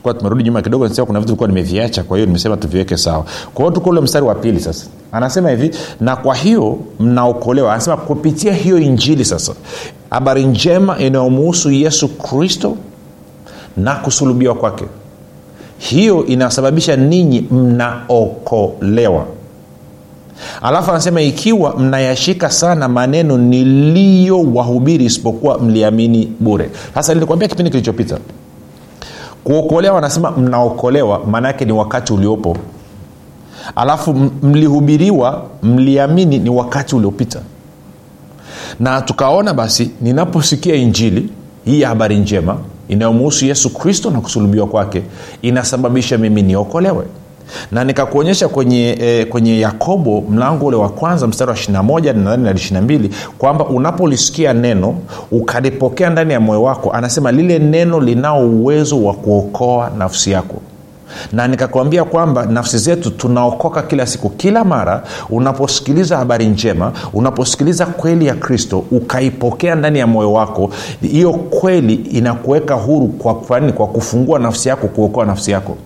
tulikuwa 0.06 0.14
tumerudi 0.14 0.44
nyuma 0.44 0.62
kidogo 0.62 0.88
nisema 0.88 1.06
kuna 1.06 1.20
vitu 1.20 1.28
vilikuwa 1.28 1.48
nimeviacha 1.50 2.04
kwa 2.04 2.18
hiyo 2.18 2.26
nimesema 2.28 2.58
tuviweke 2.58 2.98
sawa. 2.98 3.26
Kwa 3.54 3.66
hiyo 3.66 3.72
tuko 3.72 3.90
ule 3.90 4.02
mstari 4.02 4.26
wa 4.26 4.36
pili 4.36 4.60
sasa. 4.60 4.86
Anasema 5.12 5.50
hivi 5.50 5.72
na 6.02 6.16
kwa 6.16 6.36
hiyo 6.36 6.80
mnaokolewa 7.00 7.74
anasema 7.74 7.98
kupitia 7.98 8.54
hiyo 8.54 8.80
injili 8.80 9.26
sasa 9.26 9.54
habari 10.10 10.46
njema 10.46 11.00
inayomuhusu 11.00 11.72
yesu 11.72 12.08
kristo 12.08 12.78
na 13.78 13.96
kusulubiwa 13.96 14.56
kwake. 14.56 14.86
Hiyo 15.78 16.26
inasababisha 16.26 16.96
ninyi 16.96 17.42
mnaokolewa. 17.52 19.26
Alafu 20.62 20.92
anasema 20.92 21.22
ikiwa 21.22 21.76
mnayashika 21.80 22.50
sana 22.50 22.88
maneno 22.88 23.38
niliyowahubiri 23.38 25.06
isipokuwa 25.06 25.60
mliamini 25.60 26.32
bure. 26.40 26.70
Sasa 26.94 27.14
nilikwambia 27.14 27.48
kipindi 27.48 27.72
kilichopita 27.72 28.18
kuokolewa 29.46 29.98
anasema 29.98 30.32
mnaokolewa 30.32 31.22
maana 31.32 31.48
yake 31.48 31.66
ni 31.66 31.72
wakati 31.72 32.14
uliopo. 32.14 32.58
Alafu 33.76 34.14
mlihubiriwa 34.44 35.44
mliamini 35.64 36.38
ni 36.40 36.50
wakati 36.50 36.96
uliopita. 36.96 37.40
Na 38.80 39.02
tukaona 39.02 39.54
basi 39.54 39.92
ninaposikia 40.02 40.76
injili 40.76 41.30
hii 41.66 41.82
ya 41.82 41.90
habari 41.90 42.18
njema 42.18 42.58
inayomuhusu 42.88 43.46
yesu 43.46 43.70
kristo 43.74 44.12
na 44.12 44.22
kusulubiwa 44.22 44.68
kwake 44.68 45.04
inasababisha 45.42 46.18
mimi 46.18 46.42
niokolewe 46.42 47.06
na 47.72 47.84
nikakuonyesha 47.84 48.48
kwenye, 48.48 48.98
e, 49.02 49.26
kwenye 49.26 49.60
yakobo 49.60 50.24
mlango 50.30 50.66
ule 50.66 50.78
wa 50.78 50.90
kwanza 50.90 51.28
mstari 51.28 51.52
wa 51.52 51.58
21 51.58 52.14
nadhani 52.14 52.44
na 52.44 52.54
22 52.54 53.10
kwamba 53.38 53.66
unapolisikia 53.66 54.54
neno 54.54 54.96
ukalipokea 55.32 56.10
ndani 56.10 56.34
ya 56.34 56.40
moyo 56.40 56.64
wako 56.64 56.92
anasema 56.92 57.32
lile 57.32 57.60
neno 57.60 58.00
linao 58.00 58.48
uwezo 58.48 59.04
wa 59.04 59.14
kuokoa 59.14 59.92
nafsi 59.98 60.32
yako. 60.32 60.56
Na 61.34 61.48
nikakwambia 61.48 62.04
kwamba 62.04 62.46
nafsi 62.46 62.78
zetu 62.78 63.12
tunaokoka 63.12 63.82
kila 63.82 64.06
siku 64.06 64.30
kila 64.30 64.64
mara 64.64 65.04
unaposikiliza 65.30 66.18
habari 66.18 66.46
njema 66.46 66.92
unaposikiliza 67.14 67.86
kweli 67.86 68.26
ya 68.26 68.36
kristo 68.36 68.84
ukaipokea 68.92 69.76
ndani 69.76 70.00
ya 70.00 70.08
moyo 70.08 70.34
wako 70.34 70.70
hiyo 71.02 71.34
kweli 71.34 71.94
inakuweka 71.94 72.74
huru 72.74 73.08
kwa, 73.08 73.36
kwa, 73.36 73.62
kwa 73.62 73.88
kufungua 73.88 74.40
nafsi 74.40 74.70
yako 74.70 74.88
kuokoa 74.88 75.26
nafsi 75.26 75.52
yako 75.52 75.78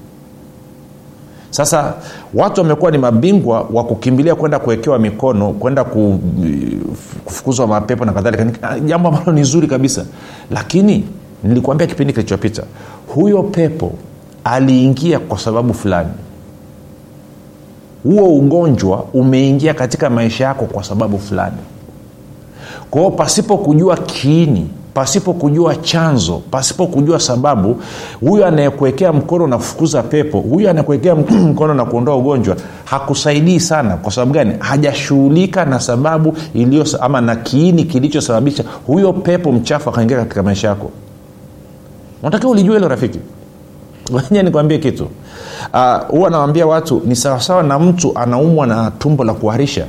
sasa 1.49 1.93
watu 2.33 2.61
wamekuwa 2.61 2.91
ni 2.91 2.97
mabingwa 2.97 3.61
wa 3.73 3.83
kukimbilia 3.83 4.35
kwenda 4.35 4.59
kuwekewa 4.59 4.99
mikono 4.99 5.49
kwenda 5.51 5.83
kufukuzwa 5.83 7.67
mapepo 7.67 8.05
na 8.05 8.13
kadhalika. 8.13 8.79
Jambo 8.79 9.09
ambalo 9.09 9.31
ni 9.31 9.43
zuri 9.43 9.67
kabisa. 9.67 10.05
Lakini 10.51 11.05
nilikuambia 11.43 11.87
kipindi 11.87 12.13
kilichopita 12.13 12.63
huyo 13.07 13.43
pepo 13.43 13.91
aliingia 14.43 15.19
kwa 15.19 15.37
sababu 15.39 15.73
fulani. 15.73 16.09
Huo 18.03 18.37
ugonjwa 18.37 19.03
umeingia 19.13 19.73
katika 19.73 20.09
maisha 20.09 20.43
yako 20.43 20.65
kwa 20.65 20.83
sababu 20.83 21.19
fulani. 21.19 21.57
Kwao 22.91 23.11
pasipo 23.11 23.57
kujua 23.57 23.97
kiini 23.97 24.67
pasipo 24.93 25.33
kujua 25.33 25.75
chanzo 25.75 26.41
pasipo 26.51 26.87
kujua 26.87 27.19
sababu 27.19 27.81
huyu 28.19 28.45
anayekuwekea 28.45 29.13
mkono 29.13 29.47
na 29.47 30.03
pepo 30.09 30.39
huyu 30.39 30.69
anayekuwekea 30.69 31.15
mkono 31.49 31.73
na 31.73 31.85
kuondoa 31.85 32.15
ugonjwa 32.15 32.55
hakusaidii 32.85 33.59
sana. 33.59 33.97
Kwa 33.97 34.11
sababu 34.11 34.33
gani? 34.33 34.53
Hajashughulika 34.59 35.65
na 35.65 35.79
sababu 35.79 36.37
iliyo 36.53 36.85
ama 37.01 37.21
na 37.21 37.35
kiini 37.35 37.83
kilichosababisha 37.83 38.63
huyo 38.87 39.13
pepo 39.13 39.51
mchafu 39.51 39.89
akaingia 39.89 40.17
katika 40.17 40.43
maisha 40.43 40.67
yako. 40.67 40.91
Unatakiwa 42.21 42.51
ulijua 42.51 42.75
hilo 42.75 42.87
rafiki. 42.87 43.19
Wenye 44.31 44.43
nikwambie 44.43 44.77
kitu. 44.77 45.07
Huwa 46.07 46.27
uh, 46.27 46.29
nawambia 46.29 46.67
watu 46.67 47.01
ni 47.05 47.15
sawasawa 47.15 47.63
na 47.63 47.79
mtu 47.79 48.17
anaumwa 48.17 48.67
na 48.67 48.91
tumbo 48.91 49.23
la 49.23 49.33
kuharisha 49.33 49.85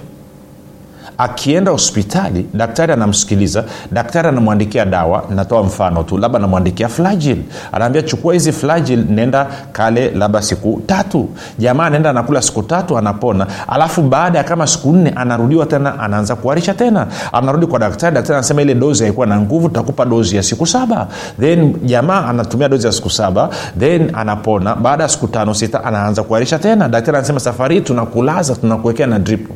akienda 1.21 1.71
hospitali 1.71 2.47
daktari 2.55 2.93
anamsikiliza 2.93 3.65
daktari 3.93 4.29
anamwandikia 4.29 4.85
dawa 4.85 5.25
natoa 5.31 5.63
mfano 5.63 6.03
tu 6.03 6.19
labda 6.19 6.39
anamwandikia 6.39 6.89
flagil. 6.89 7.37
Anaambia 7.73 8.03
chukua 8.03 8.33
hizi 8.35 8.53
flagil 8.53 9.05
nenda 9.09 9.47
kale 9.73 10.11
labda 10.11 10.43
siku 10.43 10.83
tatu. 10.87 11.29
Jamaa 11.59 11.85
anaenda 11.87 12.11
anakula 12.11 12.43
siku 12.43 12.63
tatu 12.63 12.99
anapona. 12.99 13.47
Alafu 13.69 14.03
baada 14.03 14.39
ya 14.39 14.45
kama 14.45 14.67
siku 14.67 14.93
nne 14.93 15.11
anarudiwa 15.11 15.67
tena 15.67 15.99
anaanza 16.01 16.37
kuharisha 16.37 16.75
tena. 16.75 17.07
Anarudi 17.33 17.67
kwa 17.67 17.79
daktari 17.79 18.15
daktari 18.15 18.35
anasema 18.35 18.63
ile 18.63 18.75
dozi 18.75 19.03
haikuwa 19.03 19.27
na 19.27 19.41
nguvu 19.41 19.69
tutakupa 19.69 20.05
dozi 20.05 20.37
ya 20.37 20.43
siku 20.43 20.67
saba. 20.67 21.07
Then 21.41 21.75
jamaa 21.85 22.27
anatumia 22.27 22.69
dozi 22.69 22.87
ya 22.87 22.93
siku 22.93 23.11
saba 23.11 23.49
then 23.79 24.11
anapona. 24.15 24.75
Baada 24.77 25.03
ya 25.03 25.09
siku 25.09 25.29
tano 25.29 25.55
sita 25.55 25.85
anaanza 25.85 26.23
kuharisha 26.23 26.59
tena. 26.59 26.89
Daktari 26.89 27.17
anasema 27.19 27.41
safari 27.41 27.75
hii 27.75 27.81
tunakulaza 27.81 28.55
tunakuwekea 28.55 29.07
na 29.07 29.19
drip 29.19 29.49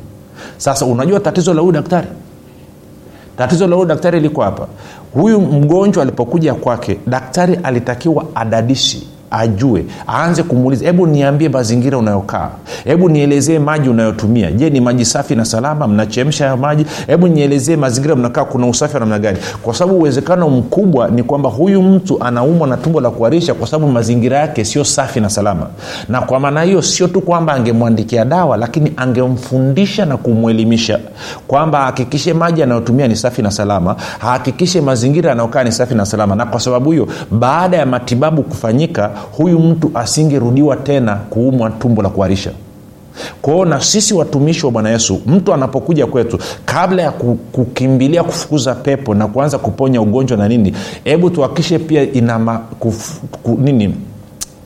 sasa 0.56 0.86
unajua 0.86 1.20
tatizo 1.20 1.54
la 1.54 1.60
huyu 1.60 1.72
daktari? 1.72 2.06
Tatizo 3.38 3.66
la 3.66 3.76
huyu 3.76 3.88
daktari 3.88 4.20
liko 4.20 4.42
hapa. 4.42 4.66
Huyu 5.14 5.40
mgonjwa 5.40 6.02
alipokuja 6.02 6.54
kwake 6.54 6.98
daktari 7.06 7.58
alitakiwa 7.62 8.24
adadisi 8.34 9.06
ajue 9.38 9.84
aanze 10.08 10.42
kumuuliza 10.42 10.84
hebu 10.86 11.06
niambie 11.06 11.48
mazingira 11.48 11.98
unayokaa. 11.98 12.48
Hebu 12.84 13.08
nielezee 13.08 13.58
maji 13.58 13.88
unayotumia. 13.88 14.52
Je 14.52 14.70
ni 14.70 14.80
maji 14.80 15.04
safi 15.04 15.34
na 15.34 15.44
salama? 15.44 15.88
Mnachemsha 15.88 16.44
hayo 16.44 16.56
maji? 16.56 16.86
Hebu 17.06 17.28
nielezee 17.28 17.76
mazingira 17.76 18.16
mnakaa 18.16 18.44
kuna 18.44 18.66
usafi 18.66 18.94
wa 18.94 19.00
namna 19.00 19.18
gani? 19.18 19.38
Kwa 19.62 19.74
sababu 19.74 19.98
uwezekano 19.98 20.50
mkubwa 20.50 21.08
ni 21.08 21.22
kwamba 21.22 21.50
huyu 21.50 21.82
mtu 21.82 22.22
anaumwa 22.24 22.68
na 22.68 22.76
tumbo 22.76 23.00
la 23.00 23.10
kuharisha 23.10 23.54
kwa 23.54 23.66
sababu 23.66 23.92
mazingira 23.92 24.38
yake 24.38 24.64
sio 24.64 24.84
safi 24.84 25.20
na 25.20 25.30
salama. 25.30 25.66
Na 26.08 26.20
kwa 26.20 26.40
maana 26.40 26.62
hiyo 26.62 26.82
sio 26.82 27.08
tu 27.08 27.20
kwamba 27.20 27.52
angemwandikia 27.52 28.24
dawa 28.24 28.56
lakini 28.56 28.92
angemfundisha 28.96 30.04
na 30.06 30.16
kumwelimisha 30.16 30.98
kwamba 31.48 31.80
ahakikishe 31.80 32.32
maji 32.32 32.62
anayotumia 32.62 33.08
ni 33.08 33.16
safi 33.16 33.42
na 33.42 33.50
salama 33.50 33.96
ahakikishe 34.20 34.80
mazingira 34.80 35.32
anayokaa 35.32 35.64
ni 35.64 35.72
safi 35.72 35.94
na 35.94 36.06
salama. 36.06 36.34
Na 36.34 36.46
kwa 36.46 36.60
sababu 36.60 36.90
hiyo 36.92 37.08
baada 37.30 37.76
ya 37.76 37.86
matibabu 37.86 38.42
kufanyika 38.42 39.10
huyu 39.32 39.58
mtu 39.58 39.90
asingerudiwa 39.94 40.76
tena 40.76 41.14
kuumwa 41.16 41.70
tumbo 41.70 42.02
la 42.02 42.08
kuharisha. 42.08 42.50
Kwao 43.42 43.64
na 43.64 43.80
sisi 43.80 44.14
watumishi 44.14 44.66
wa 44.66 44.72
bwana 44.72 44.90
yesu 44.90 45.20
mtu 45.26 45.54
anapokuja 45.54 46.06
kwetu 46.06 46.38
kabla 46.64 47.02
ya 47.02 47.10
kukimbilia 47.52 48.22
kufukuza 48.22 48.74
pepo 48.74 49.14
na 49.14 49.26
kuanza 49.28 49.58
kuponya 49.58 50.00
ugonjwa 50.00 50.36
na 50.36 50.48
nini 50.48 50.74
hebu 51.04 51.30
tuhakishe 51.30 51.78
pia 51.78 52.12
ina 52.12 52.58
kuf, 52.78 53.20
ku, 53.42 53.58
nini 53.62 53.94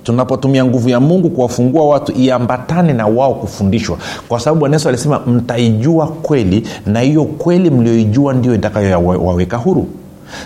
tunapotumia 0.04 0.64
nguvu 0.64 0.88
ya 0.88 1.00
mungu 1.00 1.30
kuwafungua 1.30 1.84
watu 1.88 2.12
iambatane 2.12 2.92
na 2.92 3.06
wao 3.06 3.34
kufundishwa. 3.34 3.98
Kwa 4.28 4.40
sababu 4.40 4.60
bwana 4.60 4.76
yesu 4.76 4.88
alisema 4.88 5.18
mtaijua 5.18 6.06
kweli 6.06 6.66
na 6.86 7.00
hiyo 7.00 7.24
kweli 7.24 7.70
mlioijua 7.70 8.32
ndio 8.34 8.54
itakayowaweka 8.54 9.56
huru 9.56 9.86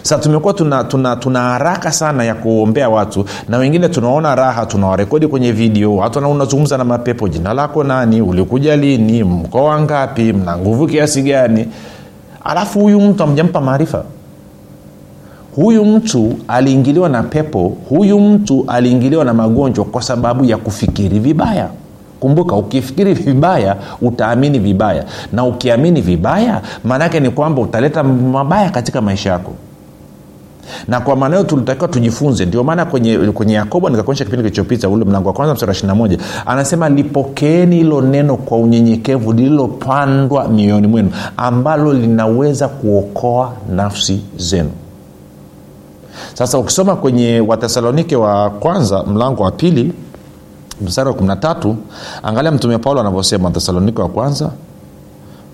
sasa 0.03 0.19
tumekuwa 0.23 0.55
tuna, 0.55 0.85
tuna, 0.85 1.17
tuna 1.17 1.41
haraka 1.41 1.93
sana 1.93 2.25
ya 2.25 2.35
kuombea 2.35 2.89
watu 2.89 3.25
na 3.49 3.59
wengine 3.59 3.89
tunaona 3.89 4.35
raha 4.35 4.67
tunawarekodi 4.67 5.27
kwenye 5.27 5.53
video. 5.53 5.97
Watu 5.97 6.19
unazungumza 6.19 6.79
na 6.79 6.85
mapepo 6.85 7.29
jina 7.29 7.55
lako 7.55 7.85
nani 7.85 8.21
ulikuja 8.23 8.77
lini 8.77 9.25
mkoa 9.25 9.81
ngapi 9.81 10.33
mna 10.33 10.57
nguvu 10.59 10.87
kiasi 10.87 11.23
gani? 11.23 11.69
Alafu 12.45 12.81
huyu 12.81 13.01
mtu 13.01 13.23
amjampa 13.23 13.61
maarifa. 13.61 14.05
Huyu 15.57 15.85
mtu 15.85 16.35
aliingiliwa 16.49 17.09
na 17.09 17.23
pepo 17.23 17.77
huyu 17.89 18.21
mtu 18.21 18.65
aliingiliwa 18.69 19.25
na 19.25 19.35
magonjwa 19.35 19.85
kwa 19.85 20.03
sababu 20.03 20.45
ya 20.45 20.57
kufikiri 20.57 21.19
vibaya. 21.19 21.69
Kumbuka 22.21 22.57
ukifikiri 22.57 23.15
vibaya 23.15 23.77
utaamini 24.03 24.59
vibaya. 24.59 25.05
Na 25.33 25.45
ukiamini 25.45 26.01
vibaya 26.01 26.61
maanaake 26.85 27.21
ni 27.21 27.31
kwamba 27.31 27.63
utaleta 27.63 28.03
mabaya 28.03 28.71
katika 28.71 29.01
maisha 29.01 29.31
yako 29.31 29.53
na 30.89 31.01
kwa 31.01 31.17
maana 31.17 31.37
hiyo 31.37 31.49
tulitakiwa 31.49 31.89
tujifunze. 31.89 32.45
Ndio 32.47 32.65
maana 32.65 32.85
kwenye, 32.85 33.19
kwenye 33.19 33.55
yakobo 33.55 33.89
nikakuonyesha 33.91 34.25
kipindi 34.25 34.43
kilichopita 34.43 34.89
ule 34.89 35.05
mlango 35.05 35.29
wa 35.29 35.35
kwanza 35.35 35.55
msara 35.55 35.73
21 35.73 36.19
anasema 36.47 36.89
lipokeeni 36.89 37.77
hilo 37.77 38.01
neno 38.01 38.37
kwa 38.37 38.59
unyenyekevu 38.59 39.33
lililopandwa 39.33 40.49
mioyoni 40.49 40.87
mwenu 40.87 41.11
ambalo 41.37 41.93
linaweza 41.93 42.69
kuokoa 42.69 43.53
nafsi 43.75 44.21
zenu. 44.37 44.71
Sasa 46.35 46.59
ukisoma 46.59 46.97
kwenye 46.97 47.41
watesalonike 47.41 48.17
wa 48.17 48.51
kwanza 48.51 49.03
mlango 49.03 49.43
wa 49.43 49.51
pili 49.51 49.93
mstari 50.83 51.09
wa 51.09 51.15
13 51.15 51.75
angalia 52.23 52.53
mtume 52.53 52.79
paulo 52.79 53.01
anavyosema 53.01 53.45
watesalonike 53.45 54.03
wa 54.03 54.09
kwanza 54.09 54.51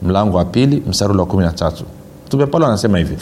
mlango 0.02 0.36
wa 0.36 0.44
pili 0.44 0.82
mstari 0.88 1.12
ule 1.12 1.20
wa 1.20 1.26
13 1.28 1.72
mtume 2.26 2.46
paulo 2.46 2.66
anasema 2.66 2.98
hivi 2.98 3.16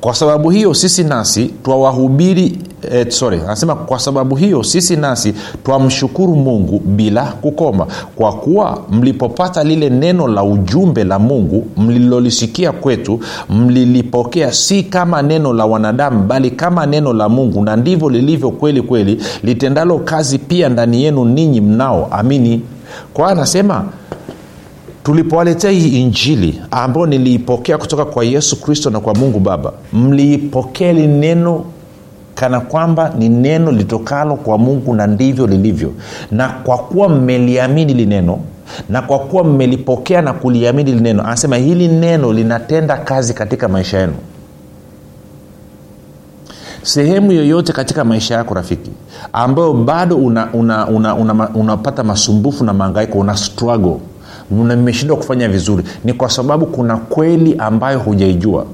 kwa 0.00 0.14
sababu 0.14 0.50
hiyo 0.50 0.74
sisi 0.74 1.04
nasi 1.04 1.44
twawahubiri 1.64 2.58
eh, 2.92 3.06
sorry 3.10 3.40
anasema 3.44 3.74
kwa 3.74 3.98
sababu 3.98 4.36
hiyo 4.36 4.62
sisi 4.62 4.96
nasi 4.96 5.34
twamshukuru 5.64 6.36
mungu 6.36 6.78
bila 6.84 7.22
kukoma. 7.24 7.86
Kwa 8.16 8.32
kuwa 8.32 8.82
mlipopata 8.90 9.64
lile 9.64 9.90
neno 9.90 10.28
la 10.28 10.44
ujumbe 10.44 11.04
la 11.04 11.18
mungu 11.18 11.66
mlilolisikia 11.76 12.72
kwetu 12.72 13.20
mlilipokea 13.50 14.52
si 14.52 14.82
kama 14.82 15.22
neno 15.22 15.52
la 15.52 15.66
wanadamu 15.66 16.22
bali 16.26 16.50
kama 16.50 16.86
neno 16.86 17.12
la 17.12 17.28
mungu 17.28 17.62
na 17.64 17.76
ndivyo 17.76 18.08
lilivyo 18.10 18.50
kweli 18.50 18.82
kweli 18.82 19.22
litendalo 19.42 19.98
kazi 19.98 20.38
pia 20.38 20.68
ndani 20.68 21.02
yenu 21.04 21.24
ninyi 21.24 21.60
mnao. 21.60 22.08
Amini. 22.10 22.62
Kwa 23.14 23.28
anasema 23.28 23.84
tulipowaletea 25.08 25.70
hii 25.70 26.00
injili 26.00 26.60
ambayo 26.70 27.06
niliipokea 27.06 27.78
kutoka 27.78 28.04
kwa 28.04 28.24
yesu 28.24 28.60
kristo 28.60 28.90
na 28.90 29.00
kwa 29.00 29.14
mungu 29.14 29.40
baba 29.40 29.72
mliipokea 29.92 30.92
li 30.92 31.06
neno 31.06 31.64
kana 32.34 32.60
kwamba 32.60 33.12
ni 33.18 33.28
neno 33.28 33.72
litokalo 33.72 34.36
kwa 34.36 34.58
mungu 34.58 34.94
na 34.94 35.06
ndivyo 35.06 35.46
lilivyo. 35.46 35.92
Na 36.30 36.48
kwa 36.48 36.78
kuwa 36.78 37.08
mmeliamini 37.08 37.94
li 37.94 38.06
neno 38.06 38.38
na 38.88 39.02
kwa 39.02 39.18
kuwa 39.18 39.44
mmelipokea 39.44 40.22
na 40.22 40.32
kuliamini 40.32 40.92
li 40.92 41.00
neno 41.00 41.22
anasema 41.26 41.56
hili 41.56 41.88
neno 41.88 42.32
linatenda 42.32 42.96
kazi 42.96 43.34
katika 43.34 43.68
maisha 43.68 43.98
yenu. 43.98 44.14
Sehemu 46.82 47.32
yoyote 47.32 47.72
katika 47.72 48.04
maisha 48.04 48.34
yako 48.34 48.54
rafiki 48.54 48.90
ambayo 49.32 49.72
bado 49.72 50.16
unapata 50.16 50.54
una, 50.54 50.86
una, 50.86 51.14
una, 51.14 51.48
una, 51.54 51.76
una 51.76 52.04
masumbufu 52.04 52.64
na 52.64 52.72
maangaiko 52.72 53.18
una 53.18 53.36
struggle 53.36 53.96
mmeshindwa 54.50 55.16
kufanya 55.16 55.48
vizuri. 55.48 55.84
Ni 56.04 56.12
kwa 56.12 56.30
sababu 56.30 56.66
kuna 56.66 56.96
kweli 56.96 57.54
ambayo 57.58 57.98
hujaijua 57.98 58.66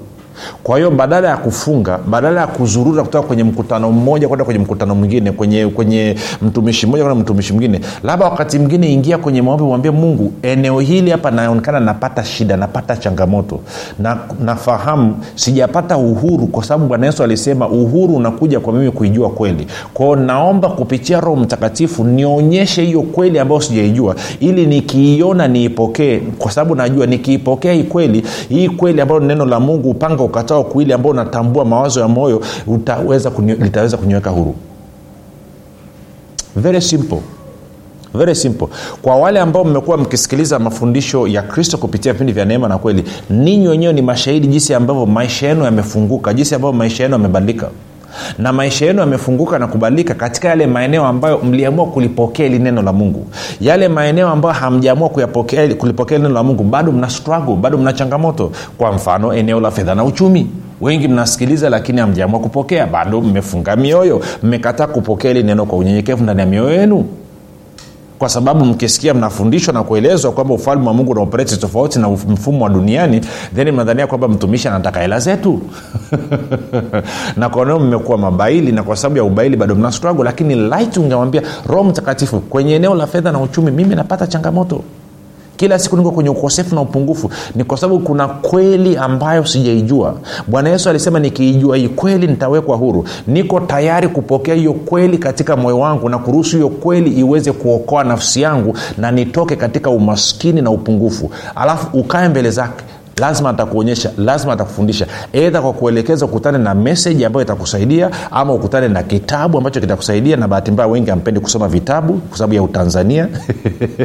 kwa 0.63 0.77
hiyo 0.77 0.91
badala 0.91 1.29
ya 1.29 1.37
kufunga 1.37 1.99
badala 2.07 2.41
ya 2.41 2.47
kuzurura 2.47 3.03
kutoka 3.03 3.27
kwenye 3.29 3.45
mkutano 3.45 3.93
mmoja 3.93 4.29
kwenda 4.29 4.45
kwenye 4.45 4.61
mkutano 4.61 4.95
mwingine 4.95 5.33
kwenye 5.33 5.67
kwenye 5.67 6.17
mtumishi 6.43 6.87
mmoja 6.87 7.05
kwenda 7.05 7.23
mtumishi 7.23 7.53
mwingine 7.53 7.81
labda 8.03 8.25
wakati 8.27 8.59
mwingine 8.59 8.93
ingia 8.93 9.19
kwenye 9.19 9.43
maombi 9.43 9.65
mwambie 9.65 9.91
mungu 9.91 10.33
eneo 10.43 10.81
hili 10.81 11.11
hapa 11.11 11.31
naonekana 11.31 11.81
napata 11.81 12.25
shida 12.25 12.57
napata 12.57 12.97
changamoto. 12.97 13.61
Na 13.99 14.19
nafahamu 14.45 15.17
sijapata 15.35 15.97
uhuru 15.97 16.47
kwa 16.47 16.65
sababu 16.65 16.87
bwana 16.87 17.07
yesu 17.07 17.23
alisema 17.23 17.69
uhuru 17.69 18.15
unakuja 18.17 18.61
kwa 18.61 18.73
mimi 18.73 18.91
kuijua 18.91 19.31
kweli. 19.31 19.67
Kwao 19.95 20.17
naomba 20.17 20.69
kupitia 20.69 21.21
roho 21.21 21.37
mtakatifu 21.37 22.05
nionyeshe 22.05 22.85
hiyo 22.85 23.03
kweli 23.03 23.39
ambayo 23.39 23.61
sijaijua 23.61 24.15
ili 24.41 24.67
nikiiona 24.67 25.49
niipokee 25.49 26.21
kwa 26.39 26.51
sababu 26.51 26.75
najua 26.75 27.07
nikiipokea 27.07 27.73
hii 27.73 27.83
kweli 27.83 28.25
hii 28.49 28.69
kweli 28.69 29.01
ambayo 29.01 29.21
neno 29.21 29.45
la 29.47 29.61
mungu 29.61 29.91
upanga 29.91 30.24
ukatao 30.25 30.65
kuili 30.65 30.93
ambao 30.93 31.13
unatambua 31.13 31.65
mawazo 31.65 32.01
ya 32.01 32.09
moyo 32.09 32.41
utaweza 32.67 33.31
kunye, 33.31 33.55
litaweza 33.55 33.97
kuniweka 33.97 34.31
huru. 34.31 34.55
Very 36.57 36.81
simple. 36.81 37.21
Very 38.15 38.35
simple. 38.35 38.69
Kwa 39.03 39.17
wale 39.17 39.41
ambao 39.41 39.65
mmekuwa 39.65 39.97
mkisikiliza 39.97 40.59
mafundisho 40.59 41.27
ya 41.27 41.43
kristo 41.43 41.79
kupitia 41.79 42.13
vipindi 42.13 42.33
vya 42.33 42.45
neema 42.45 42.69
na 42.69 42.79
kweli 42.79 43.05
ninyi 43.31 43.69
wenyewe 43.69 43.93
ni 43.93 44.03
mashahidi 44.03 44.47
jinsi 44.47 44.75
ambavyo 44.75 45.07
maisha 45.07 45.49
yenu 45.49 45.65
yamefunguka 45.65 46.35
jinsi 46.35 46.55
ambavyo 46.55 46.79
maisha 46.79 47.03
yenu 47.03 47.13
yamebadilika 47.13 47.71
na 48.39 48.53
maisha 48.53 48.87
yenu 48.87 49.01
yamefunguka 49.01 49.59
na 49.59 49.67
kubadilika 49.67 50.15
katika 50.15 50.49
yale 50.49 50.67
maeneo 50.67 51.07
ambayo 51.07 51.39
mliamua 51.39 51.87
kulipokea 51.87 52.47
ili 52.47 52.59
neno 52.59 52.83
la 52.83 52.93
mungu. 52.93 53.27
Yale 53.61 53.89
maeneo 53.89 54.29
ambayo 54.29 54.55
hamjaamua 54.55 55.09
kulipokea 55.79 56.19
neno 56.19 56.29
la 56.35 56.43
mungu 56.43 56.65
bado 56.65 56.93
mna 56.93 57.11
struggle 57.11 57.55
bado 57.57 57.79
mna 57.79 57.93
changamoto. 57.93 58.53
Kwa 58.79 58.93
mfano 58.93 59.35
eneo 59.35 59.61
la 59.61 59.71
fedha 59.71 59.95
na 59.95 60.05
uchumi. 60.05 60.47
Wengi 60.81 61.09
mnasikiliza 61.09 61.71
lakini 61.71 62.01
hamjaamua 62.01 62.41
kupokea. 62.41 62.87
Bado 62.87 63.21
mmefunga 63.21 63.77
mioyo. 63.77 64.21
Mmekataa 64.43 64.87
kupokea 64.87 65.31
ili 65.31 65.43
neno 65.43 65.67
kwa 65.67 65.79
unyenyekevu 65.79 66.23
ndani 66.23 66.41
ya 66.41 66.47
mioyo 66.47 66.73
yenu 66.81 67.05
kwa 68.25 68.31
sababu 68.31 68.65
mkisikia 68.65 69.15
mnafundishwa 69.15 69.75
na 69.75 69.83
kuelezwa 69.83 70.33
kwamba 70.33 70.55
ufalme 70.55 70.87
wa 70.87 70.95
mungu 70.95 71.13
unaopereti 71.13 71.57
tofauti 71.57 71.99
na 71.99 72.09
mfumo 72.09 72.65
wa 72.65 72.71
duniani 72.71 73.21
then 73.55 73.71
mnadhania 73.71 74.07
kwamba 74.07 74.29
mtumishi 74.29 74.69
anataka 74.69 75.01
hela 75.01 75.21
zetu. 75.21 75.61
Na 77.37 77.49
kwaneo 77.49 77.79
mmekuwa 77.79 78.19
mabaili? 78.19 78.73
Na 78.73 78.83
kwa 78.83 78.97
sababu 78.97 79.17
ya 79.17 79.25
ubaili 79.25 79.57
bado 79.57 79.75
mna 79.75 79.93
struggle. 79.93 80.25
Lakini 80.25 80.55
light 80.55 80.97
ungemwambia 80.97 81.43
roho 81.67 81.85
mtakatifu 81.85 82.41
kwenye 82.41 82.75
eneo 82.75 82.95
la 82.95 83.07
fedha 83.07 83.33
na 83.33 83.41
uchumi 83.41 83.71
mimi 83.71 83.95
napata 83.95 84.27
changamoto 84.27 84.83
kila 85.57 85.79
siku 85.79 85.97
niko 85.97 86.11
kwenye 86.11 86.31
ukosefu 86.31 86.75
na 86.75 86.81
upungufu 86.81 87.31
ni 87.55 87.65
kwa 87.65 87.79
sababu 87.79 87.99
kuna 88.01 88.29
kweli 88.29 88.97
ambayo 88.97 89.47
sijaijua. 89.47 90.15
Bwana 90.47 90.71
yesu 90.71 90.91
alisema 90.91 91.21
nikiijua 91.21 91.77
hii 91.77 91.89
kweli 91.89 92.27
nitawekwa 92.27 92.77
huru. 92.77 93.05
Niko 93.27 93.61
tayari 93.61 94.09
kupokea 94.09 94.55
hiyo 94.55 94.73
kweli 94.73 95.19
katika 95.19 95.57
moyo 95.57 95.79
wangu 95.79 96.09
na 96.09 96.19
kuruhusu 96.19 96.57
hiyo 96.57 96.69
kweli 96.69 97.11
iweze 97.11 97.53
kuokoa 97.53 98.05
nafsi 98.05 98.41
yangu 98.43 98.77
na 98.99 99.11
nitoke 99.11 99.57
katika 99.57 99.91
umaskini 99.91 100.63
na 100.63 100.71
upungufu. 100.71 101.31
Alafu 101.55 101.99
ukae 101.99 102.29
mbele 102.29 102.51
zake 102.51 102.85
lazima 103.17 103.51
atakuonyesha 103.51 104.11
lazima 104.19 104.53
atakufundisha. 104.53 105.07
Edha 105.33 105.63
kwa 105.63 105.73
kuelekeza 105.73 106.25
ukutane 106.27 106.59
na 106.59 106.75
meseji 106.75 107.25
ambayo 107.25 107.45
itakusaidia 107.45 108.11
ama 108.31 108.55
ukutane 108.55 108.89
na 108.89 109.03
kitabu 109.03 109.59
ambacho 109.59 109.81
kitakusaidia 109.81 110.37
na 110.37 110.49
bahati 110.49 110.71
mbaya 110.71 110.89
wengi 110.89 111.11
ampendi 111.11 111.41
kusoma 111.41 111.69
vitabu 111.69 112.13
kwa 112.15 112.39
sababu 112.39 112.55
ya 112.55 112.63
utanzania 112.63 113.29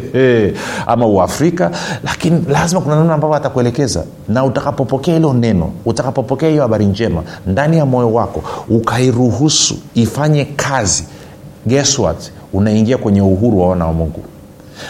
ama 0.88 1.08
uafrika. 1.08 1.72
Lakini 2.04 2.45
lazima 2.50 2.82
kuna 2.82 2.95
namna 2.95 3.13
ambavyo 3.13 3.36
atakuelekeza. 3.38 4.04
Na 4.28 4.45
utakapopokea 4.45 5.13
hilo 5.13 5.34
neno 5.34 5.72
utakapopokea 5.86 6.50
hiyo 6.50 6.62
habari 6.62 6.86
njema 6.86 7.24
ndani 7.48 7.78
ya 7.78 7.86
moyo 7.86 8.13
wako 8.13 8.43
ukairuhusu 8.69 9.76
ifanye 9.95 10.45
kazi. 10.45 11.04
Guess 11.65 12.00
what? 12.00 12.32
Unaingia 12.54 12.98
kwenye 12.98 13.22
uhuru 13.22 13.60
wa 13.62 13.69
wana 13.69 13.86
wa 13.86 13.93
mungu 13.93 14.24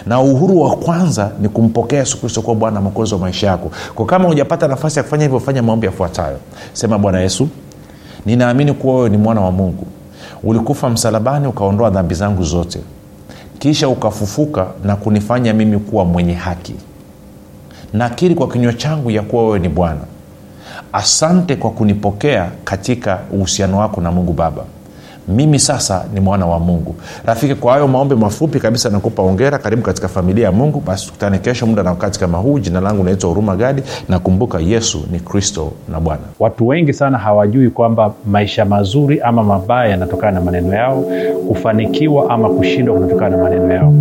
na 0.06 0.22
uhuru 0.22 0.62
wa 0.62 0.76
kwanza 0.76 1.32
ni 1.42 1.50
kumpokea 1.50 2.00
yesu 2.00 2.20
kristo 2.20 2.42
kuwa 2.42 2.56
bwana 2.56 2.82
mwokozi 2.82 3.14
wa 3.14 3.20
maisha 3.20 3.48
yako. 3.48 3.72
Kwa 3.96 4.06
kama 4.06 4.28
hujapata 4.28 4.68
nafasi 4.68 5.00
ya 5.00 5.04
kufanya 5.04 5.24
hivyo 5.24 5.40
fanya 5.40 5.64
maombi 5.64 5.86
yafuatayo. 5.86 6.38
Sema 6.74 6.98
bwana 6.98 7.20
yesu 7.22 7.48
ninaamini 8.26 8.74
kuwa 8.74 8.96
wewe 8.96 9.10
ni 9.10 9.18
mwana 9.18 9.42
wa 9.42 9.52
mungu. 9.52 9.88
Ulikufa 10.44 10.90
msalabani 10.90 11.48
ukaondoa 11.48 11.90
dhambi 11.90 12.16
zangu 12.16 12.44
zote. 12.44 12.80
Kisha 13.60 13.90
ukafufuka 13.90 14.68
na 14.84 14.96
kunifanya 14.96 15.54
mimi 15.54 15.78
kuwa 15.80 16.06
mwenye 16.06 16.34
haki. 16.34 16.76
Nakiri 17.94 18.36
kwa 18.36 18.48
kinywa 18.48 18.74
changu 18.74 19.12
ya 19.12 19.22
kuwa 19.22 19.44
wewe 19.44 19.60
ni 19.60 19.70
bwana. 19.70 20.02
Asante 20.94 21.56
kwa 21.56 21.72
kunipokea 21.72 22.52
katika 22.64 23.20
uhusiano 23.32 23.78
wako 23.78 24.02
na 24.02 24.12
mungu 24.12 24.34
baba 24.34 24.64
mimi 25.28 25.60
sasa 25.60 26.06
ni 26.14 26.20
mwana 26.20 26.46
wa 26.46 26.60
mungu. 26.60 26.96
Rafiki 27.26 27.56
kwa 27.56 27.74
hayo 27.74 27.88
maombi 27.88 28.16
mafupi 28.16 28.60
kabisa 28.60 28.90
nakupa 28.90 29.24
ongera 29.24 29.58
karibu 29.58 29.82
katika 29.82 30.08
familia 30.08 30.46
ya 30.46 30.52
mungu. 30.52 30.84
Basi 30.88 31.06
tukutane 31.06 31.38
kesho 31.38 31.66
muda 31.68 31.84
na 31.84 31.90
wakati 31.90 32.20
kama 32.20 32.38
huu. 32.38 32.60
Jina 32.60 32.82
langu 32.82 33.04
naitwa 33.04 33.30
huruma 33.30 33.56
gadi. 33.56 33.84
Nakumbuka 34.10 34.60
yesu 34.60 35.06
ni 35.12 35.20
kristo 35.20 35.72
na 35.92 36.00
bwana. 36.00 36.22
Watu 36.40 36.68
wengi 36.68 36.94
sana 36.94 37.18
hawajui 37.18 37.70
kwamba 37.70 38.14
maisha 38.26 38.66
mazuri 38.66 39.22
ama 39.22 39.44
mabaya 39.44 39.90
yanatokana 39.92 40.32
na 40.32 40.42
maneno 40.46 40.74
yao 40.76 41.06
kufanikiwa 41.48 42.30
ama 42.30 42.50
kushindwa 42.50 42.96
kunatokana 42.96 43.38
na 43.38 43.44
maneno 43.44 43.74
yao 43.74 43.94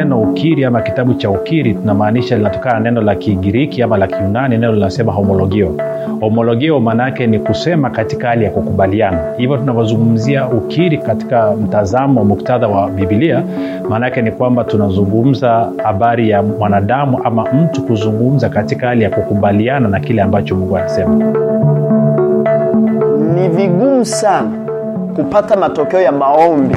neno 0.00 0.20
ukiri 0.22 0.64
ama 0.64 0.80
kitabu 0.82 1.14
cha 1.14 1.30
ukiri 1.30 1.74
tunamaanisha 1.74 2.36
linatokana 2.36 2.74
na 2.74 2.80
neno 2.80 3.00
la 3.02 3.14
kigiriki 3.14 3.82
ama 3.82 3.96
la 3.96 4.06
kiunani 4.06 4.58
neno 4.58 4.72
linasema 4.72 5.12
homologio. 5.12 5.74
Homologio 6.20 6.80
maana 6.80 7.02
yake 7.04 7.26
ni 7.26 7.38
kusema 7.38 7.90
katika 7.90 8.28
hali 8.28 8.44
ya 8.44 8.50
kukubaliana. 8.50 9.18
Hivyo 9.36 9.56
tunavyozungumzia 9.56 10.48
ukiri 10.48 10.98
katika 10.98 11.52
mtazamo 11.52 12.24
muktadha 12.24 12.68
wa 12.68 12.88
bibilia 12.90 13.42
maana 13.88 14.06
yake 14.06 14.22
ni 14.22 14.30
kwamba 14.32 14.64
tunazungumza 14.64 15.72
habari 15.84 16.30
ya 16.30 16.42
mwanadamu 16.42 17.20
ama 17.24 17.44
mtu 17.52 17.82
kuzungumza 17.82 18.48
katika 18.48 18.86
hali 18.88 19.02
ya 19.04 19.10
kukubaliana 19.10 19.88
na 19.88 20.00
kile 20.00 20.22
ambacho 20.22 20.56
mungu 20.56 20.76
anasema. 20.76 21.14
Ni 23.34 23.48
vigumu 23.48 24.04
sana 24.04 24.50
kupata 25.16 25.56
matokeo 25.56 26.00
ya 26.00 26.12
maombi 26.12 26.76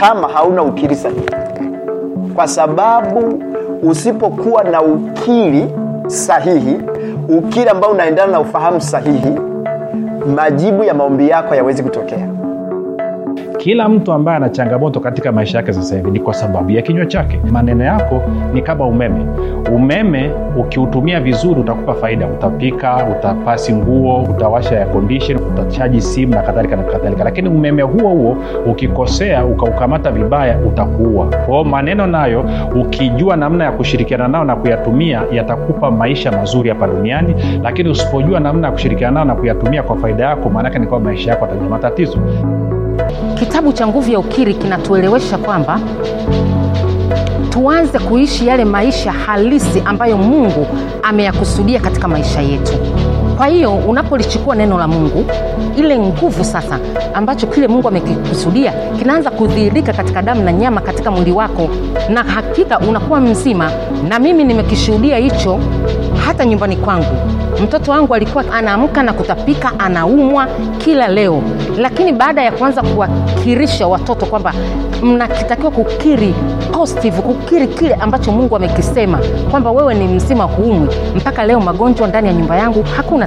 kama 0.00 0.28
hauna 0.28 0.62
ukiri 0.62 0.94
sahihi 0.94 1.39
kwa 2.34 2.48
sababu 2.48 3.42
usipokuwa 3.82 4.64
na 4.64 4.82
ukiri 4.82 5.66
sahihi 6.06 6.78
ukiri 7.28 7.68
ambao 7.68 7.90
unaendana 7.90 8.32
na 8.32 8.40
ufahamu 8.40 8.80
sahihi 8.80 9.34
majibu 10.36 10.84
ya 10.84 10.94
maombi 10.94 11.28
yako 11.28 11.48
hayawezi 11.48 11.82
kutokea 11.82 12.28
kila 13.60 13.88
mtu 13.88 14.12
ambaye 14.12 14.36
ana 14.36 14.48
changamoto 14.48 15.00
katika 15.00 15.32
maisha 15.32 15.58
yake 15.58 15.72
sasa 15.72 15.96
hivi 15.96 16.10
ni 16.10 16.20
kwa 16.20 16.34
sababu 16.34 16.70
ya 16.70 16.82
kinywa 16.82 17.06
chake. 17.06 17.40
Maneno 17.50 17.84
yako 17.84 18.22
ni 18.54 18.62
kama 18.62 18.86
umeme. 18.86 19.26
Umeme 19.74 20.30
ukiutumia 20.56 21.20
vizuri 21.20 21.60
utakupa 21.60 21.94
faida. 21.94 22.26
Utapika 22.26 23.06
utapasi 23.18 23.74
nguo 23.74 24.22
utawasha 24.22 24.74
ya 24.76 24.86
condition 24.86 25.38
utachaji 25.52 26.00
simu 26.00 26.34
na 26.34 26.42
kadhalika 26.42 26.76
na 26.76 26.82
kadhalika. 26.82 27.24
Lakini 27.24 27.48
umeme 27.48 27.82
huo 27.82 28.10
huo 28.10 28.36
ukikosea 28.66 29.44
ukaukamata 29.44 30.10
vibaya 30.10 30.58
utakuua. 30.58 31.26
Kwao 31.26 31.64
maneno 31.64 32.06
nayo 32.06 32.44
ukijua 32.80 33.36
namna 33.36 33.64
ya 33.64 33.72
kushirikiana 33.72 34.28
nao 34.28 34.44
na 34.44 34.56
kuyatumia 34.56 35.22
yatakupa 35.32 35.90
maisha 35.90 36.32
mazuri 36.32 36.68
hapa 36.68 36.86
duniani. 36.86 37.34
Lakini 37.62 37.88
usipojua 37.88 38.40
namna 38.40 38.66
ya 38.66 38.72
kushirikiana 38.72 39.14
nao 39.14 39.24
na 39.24 39.34
kuyatumia 39.34 39.82
kwa 39.82 39.96
faida 39.96 40.24
yako 40.24 40.50
maanake 40.50 40.78
ni 40.78 40.86
kwamba 40.86 41.10
maisha 41.10 41.30
yako 41.30 41.44
atajua 41.44 41.68
matatizo 41.68 42.18
kitabu 43.40 43.72
cha 43.72 43.86
nguvu 43.86 44.10
ya 44.10 44.18
ukiri 44.18 44.54
kinatuelewesha 44.54 45.38
kwamba 45.38 45.80
tuanze 47.50 47.98
kuishi 47.98 48.46
yale 48.46 48.64
maisha 48.64 49.12
halisi 49.12 49.82
ambayo 49.84 50.18
mungu 50.18 50.66
ameyakusudia 51.02 51.80
katika 51.80 52.08
maisha 52.08 52.40
yetu 52.40 52.72
kwa 53.40 53.46
hiyo 53.48 53.74
unapolichukua 53.74 54.54
neno 54.54 54.78
la 54.78 54.88
mungu 54.88 55.24
ile 55.76 55.98
nguvu 55.98 56.44
sasa 56.44 56.78
ambacho 57.14 57.46
kile 57.46 57.68
mungu 57.68 57.88
amekikusudia 57.88 58.72
kinaanza 58.98 59.30
kudhihirika 59.30 59.92
katika 59.92 60.22
damu 60.22 60.42
na 60.42 60.52
nyama 60.52 60.80
katika 60.80 61.10
mwili 61.10 61.32
wako 61.32 61.68
na 62.08 62.22
hakika 62.22 62.78
unakuwa 62.78 63.20
mzima 63.20 63.70
na 64.08 64.18
mimi 64.18 64.44
nimekishuhudia 64.44 65.16
hicho 65.16 65.60
hata 66.26 66.44
nyumbani 66.44 66.76
kwangu. 66.76 67.16
Mtoto 67.62 67.90
wangu 67.90 68.14
alikuwa 68.14 68.44
anaamka 68.52 69.02
na 69.02 69.12
kutapika 69.12 69.72
anaumwa 69.78 70.46
kila 70.78 71.08
leo. 71.08 71.42
Lakini 71.78 72.12
baada 72.12 72.42
ya 72.42 72.52
kuanza 72.52 72.82
kuwakirisha 72.82 73.86
watoto 73.86 74.26
kwamba 74.26 74.54
mnakitakiwa 75.02 75.70
kukiri 75.70 76.34
positive 76.72 77.22
kukiri 77.22 77.68
kile 77.68 77.94
ambacho 77.94 78.32
mungu 78.32 78.56
amekisema 78.56 79.18
kwamba 79.50 79.70
wewe 79.70 79.94
ni 79.94 80.04
mzima 80.08 80.44
huumwi 80.44 80.88
mpaka 81.16 81.44
leo 81.46 81.60
magonjwa 81.60 82.08
ndani 82.08 82.28
ya 82.28 82.34
nyumba 82.34 82.56
yangu 82.56 82.84
hakuna 82.96 83.26